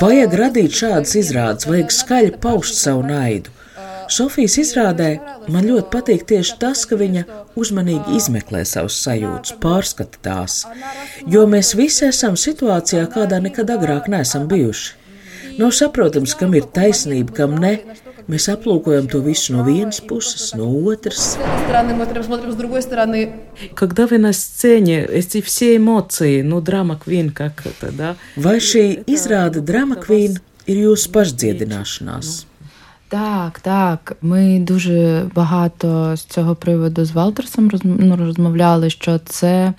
Vajag 0.02 0.36
radīt 0.38 0.78
šādas 0.78 1.16
izrādes, 1.18 1.66
vajag 1.66 1.90
skaļi 1.90 2.38
paust 2.42 2.78
savu 2.78 3.02
naidu. 3.08 3.50
Sofijas 4.12 4.58
izrādē 4.60 5.10
man 5.52 5.66
ļoti 5.68 5.88
patīk 5.92 6.24
tieši 6.28 6.56
tas, 6.60 6.82
ka 6.88 6.98
viņa 7.00 7.22
uzmanīgi 7.58 8.16
izmeklē 8.18 8.64
savus 8.68 8.98
sajūtas, 9.04 9.54
pārskata 9.62 10.20
tās, 10.26 10.62
jo 11.34 11.46
mēs 11.48 11.72
visi 11.78 12.08
esam 12.08 12.36
situācijā, 12.36 13.06
kādā 13.14 13.40
nekad 13.42 13.72
agrāk 13.72 14.10
neesam 14.12 14.48
bijuši. 14.50 15.01
Nav 15.57 15.71
saprotams, 15.73 16.35
kam 16.37 16.53
ir 16.57 16.67
taisnība, 16.73 17.33
kam 17.41 17.55
ne. 17.61 17.77
Mēs 18.27 18.49
aplūkojam 18.51 19.07
to 19.07 19.21
visu 19.23 19.55
no 19.55 19.63
vienas 19.63 20.01
puses, 20.03 20.51
no 20.57 20.67
otras. 20.91 21.15
С 21.17 21.37
одной 21.37 21.63
стороны 21.63 21.93
мы 21.95 22.05
смотрим, 22.05 22.23
смотрим 22.23 22.51
с 22.51 22.55
другой 22.55 22.81
стороны. 22.81 23.31
Когда 23.73 24.05
вы 24.07 24.17
на 24.17 24.33
сцене, 24.33 25.05
эти 25.05 25.41
все 25.41 25.77
эмоции, 25.77 26.41
ну, 26.41 26.61
драма 26.61 26.99
Квин, 27.03 27.31
как 27.31 27.65
это, 27.65 27.91
да? 27.91 28.15
Vai 28.35 28.59
šī 28.59 29.05
izrāda 29.07 29.63
drama 29.63 29.95
kvīna 29.95 30.41
ir 30.67 30.83
jūsu 30.83 31.11
pašdziedināšanās? 31.15 32.45
Так, 33.11 33.59
так. 33.59 34.15
Ми 34.21 34.59
дуже 34.59 35.25
багато 35.35 36.15
з 36.15 36.23
цього 36.23 36.55
приводу 36.55 37.05
з 37.05 37.11
Валтерсом 37.11 37.69
розм- 37.69 37.95
ну, 37.99 38.15
розмовляли, 38.15 38.89
що 38.89 39.19
це 39.25 39.73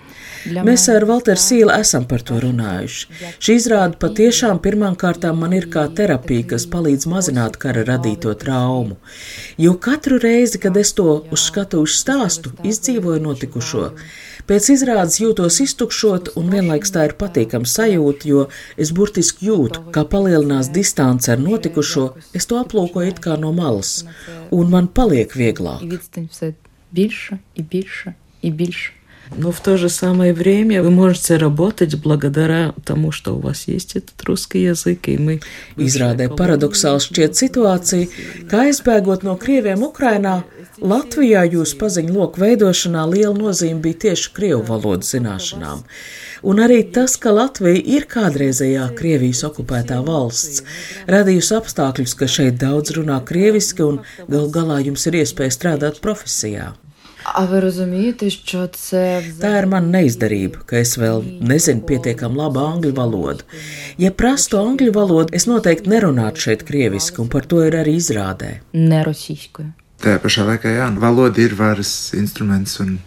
для 0.46 0.62
Mēs 0.62 0.88
мене 0.88 1.00
ar 1.00 1.07
Walteru 1.07 1.37
Sīlu 1.37 1.78
esam 1.81 2.04
par 2.07 2.22
to 2.31 2.40
runājuši. 2.40 3.07
Šī 3.40 3.52
izrāde 3.61 3.96
patiešām 4.04 4.59
pirmām 4.59 4.96
kārtām 4.96 5.35
man 5.42 5.52
ir 5.52 5.66
kā 5.68 5.85
terapija, 5.94 6.46
kas 6.46 6.64
palīdz 6.66 7.04
mazināt 7.07 7.57
kara 7.57 7.85
radīto 7.85 8.35
traumu. 8.35 8.96
Jo 9.59 9.74
katru 9.74 10.18
reizi, 10.18 10.59
kad 10.59 10.76
es 10.76 10.92
to 10.92 11.24
uz 11.31 11.40
skatuves 11.50 12.00
stāstu, 12.04 12.48
izdzīvoju 12.64 13.20
notikušo, 13.20 13.90
Pēc 14.49 14.65
izrādes 14.73 15.19
jūtos 15.21 15.60
iztukšot, 15.63 16.34
un 16.39 16.49
vienlaikus 16.51 16.91
tā 16.91 17.06
ir 17.08 17.13
patīkama 17.19 17.69
sajūta, 17.69 18.27
jo 18.27 18.41
es 18.75 18.91
burtiski 18.95 19.47
jūtu, 19.47 19.86
kā 19.95 20.03
palielinās 20.10 20.71
distance 20.75 21.32
ar 21.32 21.39
notikušo, 21.39 22.10
es 22.36 22.49
to 22.49 22.60
aplūkoju 22.60 23.13
it 23.13 23.21
kā 23.23 23.38
no 23.39 23.53
malas, 23.56 24.01
un 24.51 24.73
man 24.73 24.89
paliek 24.91 25.32
vieglāk. 25.39 25.86
І 29.22 29.22
відстань 29.22 29.22
все 29.22 29.22
більше 29.22 29.22
і 29.22 29.22
більше 29.22 29.22
і 29.22 29.22
більше. 29.22 29.22
Но 29.37 29.50
в 29.50 29.61
то 29.61 29.76
же 29.76 29.88
самое 29.88 30.33
время 30.33 30.83
вы 30.83 30.90
можете 30.90 31.37
работать 31.37 31.94
благодаря 31.96 32.74
тому, 32.85 33.12
что 33.12 33.37
у 33.37 33.40
вас 33.40 33.68
есть 33.68 33.96
этот 33.96 34.22
русский 34.24 34.62
язык, 34.62 35.09
и 35.09 35.18
мы... 35.18 35.40
Izrādē 35.76 36.28
paradoxāli 36.33 37.02
šķiet 37.04 37.37
situācija, 37.37 38.09
ka 38.48 38.64
aizbēgot 38.68 39.26
no 39.26 39.37
krieviem 39.37 39.85
Ukrainā, 39.85 40.42
Latvijā 40.78 41.42
jūsu 41.44 41.76
paziņu 41.81 42.14
loku 42.14 42.40
veidošanā 42.40 43.04
liela 43.11 43.35
nozīme 43.37 43.83
bija 43.83 44.00
tieši 44.09 44.33
krievu 44.33 44.62
valodas 44.68 45.12
zināšanām. 45.14 45.85
Un 46.42 46.62
arī 46.62 46.85
tas, 46.94 47.16
ka 47.18 47.35
Latvija 47.35 47.83
ir 47.83 48.07
kādreizējā 48.07 48.85
Krievijas 48.98 49.42
okupētā 49.48 49.98
valsts, 50.07 50.62
radījusi 51.11 51.57
apstākļus, 51.59 52.14
ka 52.14 52.31
šeit 52.31 52.61
daudz 52.62 52.94
runā 52.94 53.18
krieviski 53.26 53.83
un 53.83 54.02
gal 54.31 54.46
galā 54.54 54.78
jums 54.87 55.09
ir 55.11 55.18
iespēja 55.24 55.57
strādāt 55.57 55.98
profesijā. 56.04 56.76
А 57.24 57.44
ви 57.44 57.61
розумієте, 57.61 58.31
що 58.31 58.66
це 58.66 59.22
Tā 59.40 59.50
ir 59.61 59.66
mana 59.68 60.00
neizdarība, 60.00 60.62
ka 60.66 60.78
es 60.81 60.96
vēl 60.98 61.20
nezinu 61.44 61.85
pietiekami 61.87 62.38
labu 62.40 62.62
angļu 62.62 62.92
valodu. 62.96 63.44
Ja 64.00 64.11
prastu 64.11 64.59
angļu 64.59 64.94
valodu, 64.96 65.35
es 65.37 65.46
noteikti 65.50 65.92
nerunātu 65.92 66.46
šeit 66.46 66.64
krieviski, 66.68 67.20
un 67.20 67.28
par 67.28 67.46
to 67.46 67.61
ir 67.66 67.76
arī 67.76 67.98
izrādē. 68.00 68.61
не 68.72 69.04
російською? 69.04 69.72
Tajā 69.98 70.18
pašā 70.22 70.46
laikā, 70.46 70.70
jā, 70.70 70.88
valoda 70.98 71.40
ir 71.42 71.54
varas 71.59 72.14
instruments, 72.14 72.81
un, 72.81 72.98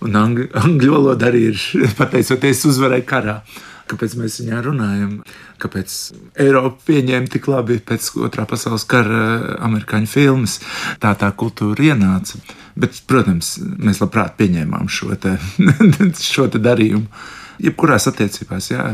un 0.00 0.16
angļu, 0.16 0.48
angļu 0.56 0.92
valoda 0.92 1.28
arī 1.28 1.52
ir 1.52 1.58
pateicoties 2.00 2.64
uzvarai 2.64 3.02
karā. 3.04 3.42
Kāpēc 3.90 4.14
mēs 4.16 4.38
viņā 4.40 4.60
runājam? 4.62 5.14
Kāpēc 5.60 5.94
Eiropa 6.40 6.78
pieņēma 6.86 7.30
tik 7.32 7.48
labi 7.50 7.80
pēc 7.82 8.12
otrā 8.22 8.46
pasaules 8.46 8.86
kara 8.88 9.56
amerikāņu 9.66 10.10
filmas? 10.10 10.60
Tā 11.02 11.12
tā 11.18 11.32
kultūra 11.34 11.90
ienāca. 11.90 12.38
Bet, 12.75 12.97
protams, 13.07 13.55
mēs 13.61 14.01
labprāt 14.03 14.35
pieņēmām 14.39 14.89
šo, 14.91 15.13
te, 15.21 15.37
šo 16.35 16.49
te 16.51 16.59
darījumu. 16.59 17.07
Jebkurās 17.63 18.09
attiecībās, 18.11 18.69
jā, 18.73 18.89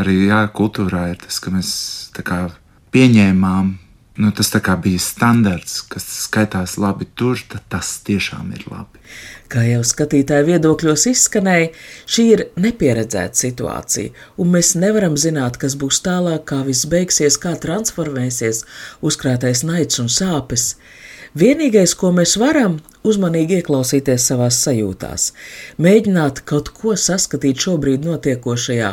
arī 0.00 0.16
jā, 0.30 0.46
kultūrā 0.56 1.10
ir 1.12 1.20
tas, 1.20 1.36
ka 1.44 1.52
mēs 1.52 1.72
kā 2.16 2.46
pieņēmām 2.94 3.74
Nu, 4.16 4.30
tas 4.30 4.52
bija 4.82 4.98
standarts, 4.98 5.80
kas 5.88 6.04
skaitās 6.04 6.76
labi 6.76 7.06
tur, 7.16 7.38
tad 7.48 7.62
tas 7.72 7.94
tiešām 8.04 8.50
ir 8.52 8.66
labi. 8.68 9.00
Kā 9.48 9.62
jau 9.64 9.80
skatītāju 9.88 10.50
viedokļos 10.50 11.06
izskanēja, 11.08 11.70
šī 12.04 12.24
ir 12.34 12.42
nepieredzēta 12.60 13.40
situācija, 13.40 14.12
un 14.36 14.52
mēs 14.52 14.74
nevaram 14.76 15.16
zināt, 15.16 15.56
kas 15.56 15.78
būs 15.80 16.02
tālāk, 16.04 16.44
kā 16.52 16.60
viss 16.66 16.84
beigsies, 16.84 17.40
kā 17.40 17.54
transformēsies 17.56 18.66
uzkrātais 19.00 19.64
naids 19.64 20.00
un 20.04 20.12
sāpes. 20.12 20.74
Vienīgais, 21.32 21.94
ko 21.96 22.10
mēs 22.12 22.34
varam, 22.36 22.74
uzmanīgi 23.08 23.62
ieklausīties 23.62 24.26
savās 24.28 24.58
sajūtās, 24.66 25.30
mēģināt 25.80 26.42
kaut 26.44 26.68
ko 26.76 26.92
saskatīt 26.92 27.62
šobrīd 27.64 28.04
notiekošajā, 28.04 28.90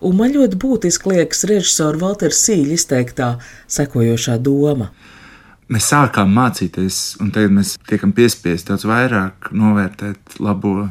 un 0.00 0.16
man 0.16 0.32
ļoti 0.32 0.56
būtiski 0.62 1.12
liekas 1.12 1.44
režisora 1.50 2.00
Valtera 2.00 2.32
Sīļa 2.32 2.78
izteiktā 2.78 3.28
sekojošā 3.76 4.38
doma. 4.40 4.88
Mēs 5.68 5.90
sākām 5.92 6.32
mācīties, 6.32 7.02
un 7.20 7.28
tagad 7.34 7.52
mēs 7.60 7.76
tiekam 7.84 8.16
piespiesti 8.16 8.72
daudz 8.72 8.88
vairāk 8.88 9.52
novērtēt 9.52 10.40
labo 10.40 10.88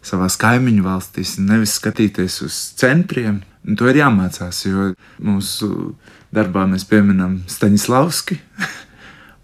savā 0.00 0.32
kaimiņu 0.32 0.88
valstīs, 0.88 1.36
nevis 1.44 1.76
skatīties 1.76 2.40
uz 2.48 2.64
centriem. 2.80 3.42
Un 3.68 3.76
to 3.76 3.92
ir 3.92 4.00
jāmācās, 4.00 4.64
jo 4.64 4.94
mūsu 5.20 5.92
darbā 6.32 6.64
mēs 6.72 6.88
pieminam 6.88 7.42
Staņislavski. 7.52 8.40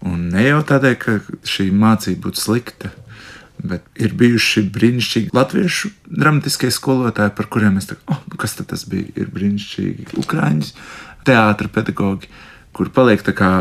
Un 0.05 0.29
ne 0.33 0.43
jau 0.45 0.61
tādēļ, 0.67 0.95
ka 1.01 1.17
šī 1.47 1.69
mācība 1.73 2.27
būtu 2.27 2.41
slikta, 2.41 2.91
bet 3.65 3.85
ir 4.01 4.13
bijuši 4.17 4.65
brīnišķīgi 4.75 5.33
latviešu 5.33 5.91
dramatiskie 6.05 6.69
skolotāji, 6.73 7.33
par 7.37 7.49
kuriem 7.51 7.77
mēs 7.77 7.89
teiktu, 7.89 8.05
oh, 8.11 8.21
kas 8.41 8.57
tad 8.59 8.69
tas 8.73 8.85
bija? 8.89 9.07
Ir 9.17 9.31
brīnišķīgi 9.33 10.19
ukrāņu 10.21 10.69
teātris 11.25 11.73
pedagogi, 11.73 12.29
kur 12.75 12.91
paliek 12.93 13.23
tā 13.25 13.33
kā 13.35 13.51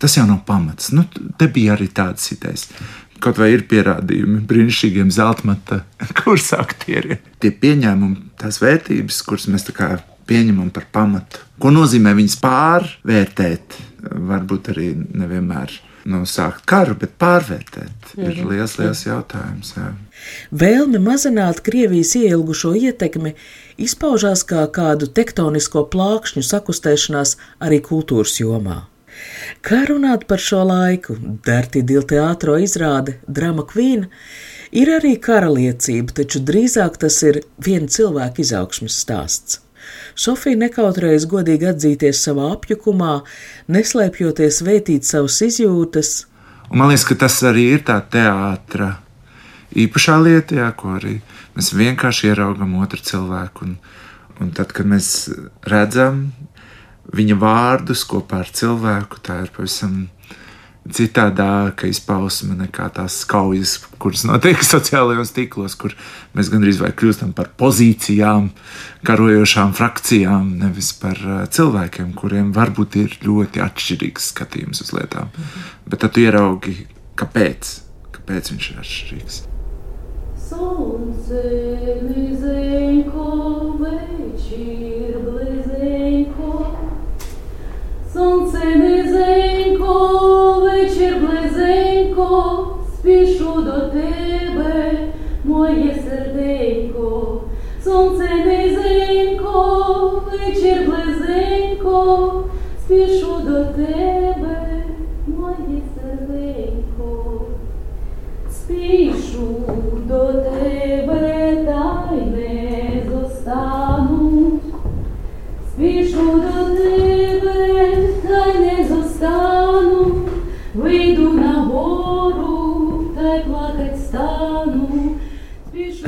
tas 0.00 0.16
jau 0.18 0.26
nav 0.28 0.42
pamats. 0.48 0.90
Nu, 0.96 1.06
te 1.38 1.48
bija 1.48 1.76
arī 1.76 1.88
tāds 1.92 2.26
sitais. 2.26 2.68
Kaut 3.22 3.38
vai 3.40 3.52
ir 3.54 3.64
pierādījumi 3.70 4.42
brīnišķīgiem 4.48 5.12
zelta 5.14 5.80
kursa 6.20 6.60
aktieriem. 6.64 7.22
Tie 7.40 7.52
pieņēmumi, 7.54 8.34
tās 8.40 8.60
vērtības, 8.64 9.22
kuras 9.28 9.46
mēs 9.52 9.68
pieņemam 10.28 10.70
par 10.74 10.88
pamatu. 10.92 11.40
Ko 11.60 11.70
nozīmē 11.72 12.14
viņas 12.16 12.36
pārvērtēt? 12.42 13.78
Varbūt 14.04 14.70
arī 14.74 14.92
nevienmēr 14.94 15.72
nu, 16.10 16.22
sākt 16.28 16.64
karu, 16.68 16.96
bet 17.00 17.16
pārvērtēt. 17.20 18.14
Ir 18.20 18.40
liels, 18.44 18.76
liels 18.80 19.04
jautājums. 19.06 19.74
Jā. 19.78 19.90
Vēlme 20.54 21.00
mazināt 21.02 21.62
Krievijas 21.64 22.14
ielgušo 22.20 22.74
ietekmi 22.78 23.34
izpaužās 23.80 24.44
kā 24.48 24.66
kādu 24.72 25.08
tektonisko 25.08 25.86
plākšņu 25.92 26.44
sakustēšanās 26.44 27.36
arī 27.64 27.80
kultūras 27.84 28.36
jomā. 28.40 28.84
Kā 29.64 29.84
runāt 29.88 30.26
par 30.30 30.42
šo 30.42 30.64
laiku? 30.68 31.16
Dārti 31.46 31.84
Dilteātro 31.86 32.58
izrāde 32.60 33.18
Drama 33.26 33.64
Queen 33.68 34.08
ir 34.74 34.90
arī 34.96 35.14
karaliecība, 35.22 36.16
taču 36.20 36.42
drīzāk 36.42 36.98
tas 37.04 37.20
ir 37.22 37.44
viena 37.62 37.86
cilvēka 37.88 38.42
izaugsmes 38.42 38.98
stāsts. 39.04 39.63
Sofija 40.14 40.58
nekautrējas 40.60 41.26
godīgi 41.30 41.70
atzīties 41.72 42.20
savā 42.26 42.52
apjukumā, 42.54 43.16
neslēpjoties 43.74 44.60
vētīt 44.66 45.08
savas 45.08 45.40
izjūtas. 45.46 46.12
Un 46.70 46.80
man 46.80 46.92
liekas, 46.92 47.06
ka 47.08 47.18
tas 47.26 47.40
arī 47.46 47.66
ir 47.74 47.82
tā 47.86 47.98
teātris 48.00 49.00
īpašā 49.74 50.16
lieta, 50.22 50.58
jā, 50.62 50.70
ko 50.78 50.94
arī 50.98 51.18
mēs 51.56 51.72
vienkārši 51.74 52.30
ieraugam 52.30 52.76
otru 52.82 53.02
cilvēku. 53.02 53.66
Un, 53.66 53.76
un 54.42 54.52
tad, 54.54 54.72
kad 54.74 54.86
mēs 54.88 55.08
redzam 55.66 56.28
viņa 57.14 57.38
vārdus 57.40 58.04
kopā 58.08 58.44
ar 58.44 58.52
cilvēku, 58.54 59.20
tā 59.24 59.42
ir 59.44 59.52
pavisam 59.54 60.04
citādāka 60.95 61.89
izpausme 61.89 62.55
nekā 62.57 62.87
tās 62.95 63.21
kaujas, 63.29 63.75
kuras 64.01 64.23
notiek 64.27 64.61
sociālajos 64.65 65.33
tīklos, 65.35 65.75
kur 65.79 65.93
mēs 66.37 66.49
gandrīz 66.53 66.79
vai 66.81 66.91
kļūstam 66.97 67.33
par 67.37 67.51
pozīcijām, 67.59 68.49
karojošām 69.07 69.75
frakcijām, 69.77 70.55
nevis 70.63 70.91
par 71.01 71.19
uh, 71.25 71.43
cilvēkiem, 71.51 72.13
kuriem 72.17 72.53
varbūt 72.55 72.97
ir 73.03 73.19
ļoti 73.25 73.63
atšķirīgs 73.65 74.31
skatījums 74.33 74.83
uz 74.85 74.93
lietām. 74.95 75.29
Mm 75.29 75.43
-hmm. 75.43 75.69
Bet 75.91 76.03
tad 76.05 76.15
tu 76.15 76.25
ieraugi, 76.25 76.75
kāpēc, 77.19 77.75
kāpēc 78.17 78.51
viņš 78.53 78.71
ir 78.71 78.83
atšķirīgs. 78.83 79.41
Сонце 80.49 81.43
низенько, 82.09 83.25
вечір 83.79 85.19
близенько, 85.21 86.77
сонце 88.13 88.65
низенько, 88.75 89.93
вечір 89.93 90.42
Близенько, 92.14 92.66
спішу 92.94 93.62
до 93.62 93.72
тебе, 93.72 94.92
моє 95.44 95.96
серденько, 96.10 97.40
сонце 97.84 98.28
низенько, 98.46 100.22
вечір 100.32 100.78
близенько, 100.86 102.44
спішу 102.80 103.34
до 103.44 103.64
тебе, 103.64 104.84
моє 105.26 105.82
серденько. 105.94 107.40
Спішу 108.50 109.46
до 110.06 110.26
тебе, 110.26 110.53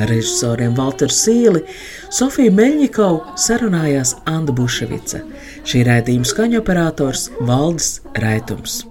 Ar 0.06 0.12
režisoriem 0.14 0.74
Walteru 0.78 1.10
Sīli, 1.10 1.64
Sofiju 2.14 2.52
Meļņikovu 2.54 3.40
sarunājās 3.42 4.12
Anna 4.30 4.52
Buševica. 4.54 5.18
Šī 5.66 5.80
raidījuma 5.88 6.28
skaņu 6.30 6.60
operators 6.60 7.24
Valdis 7.42 7.96
Raitums. 8.14 8.84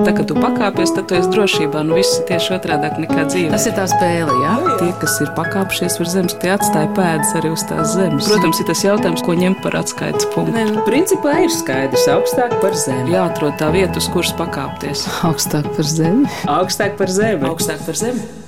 Tā 0.00 0.14
kā 0.16 0.24
tu 0.24 0.38
pakāpies, 0.38 0.94
tad 0.96 1.10
tu 1.10 1.18
esi 1.18 1.28
drošībā. 1.34 1.82
Nu, 1.84 1.98
viss 1.98 2.22
ir 2.22 2.24
tieši 2.30 2.54
otrādi 2.56 2.88
nekā 3.04 3.26
dzīve. 3.28 3.52
Tas 3.52 3.68
ir 3.68 3.76
tā 3.76 3.84
spēle, 3.90 4.32
jā? 4.46 4.56
Tie, 4.80 4.88
kas 5.02 5.18
ir 5.20 5.34
pakāpšies 5.36 6.00
virs 6.00 6.16
zemes, 6.16 6.38
tie 6.40 6.54
atstāja 6.56 6.88
pēdas 6.96 7.36
arī 7.36 7.52
uz 7.52 7.68
tās 7.68 7.92
zemes. 7.98 8.32
Protams, 8.32 8.64
ir 8.64 8.70
tas 8.72 8.84
jautājums, 8.86 9.28
ko 9.28 9.36
ņemt 9.44 9.60
par 9.66 9.76
atskaites 9.82 10.30
punktu. 10.32 10.56
Nē, 10.56 10.70
nu, 10.72 10.88
principā 10.88 11.36
ir 11.44 11.52
skaidrs, 11.52 12.08
augstāk 12.16 12.56
par 12.64 12.80
zemi. 12.80 13.12
Jāatrod 13.12 13.60
tā 13.60 13.68
vieta, 13.76 14.00
uz 14.00 14.08
kuras 14.14 14.32
pakāpties. 14.40 15.04
Augstāk 15.28 15.68
par 15.76 15.96
zemi. 15.98 16.30
Augstāk 16.48 16.96
par 16.96 17.12
zemi. 17.12 17.44
Augstāk 17.50 17.84
par 17.84 18.06
zemi. 18.08 18.39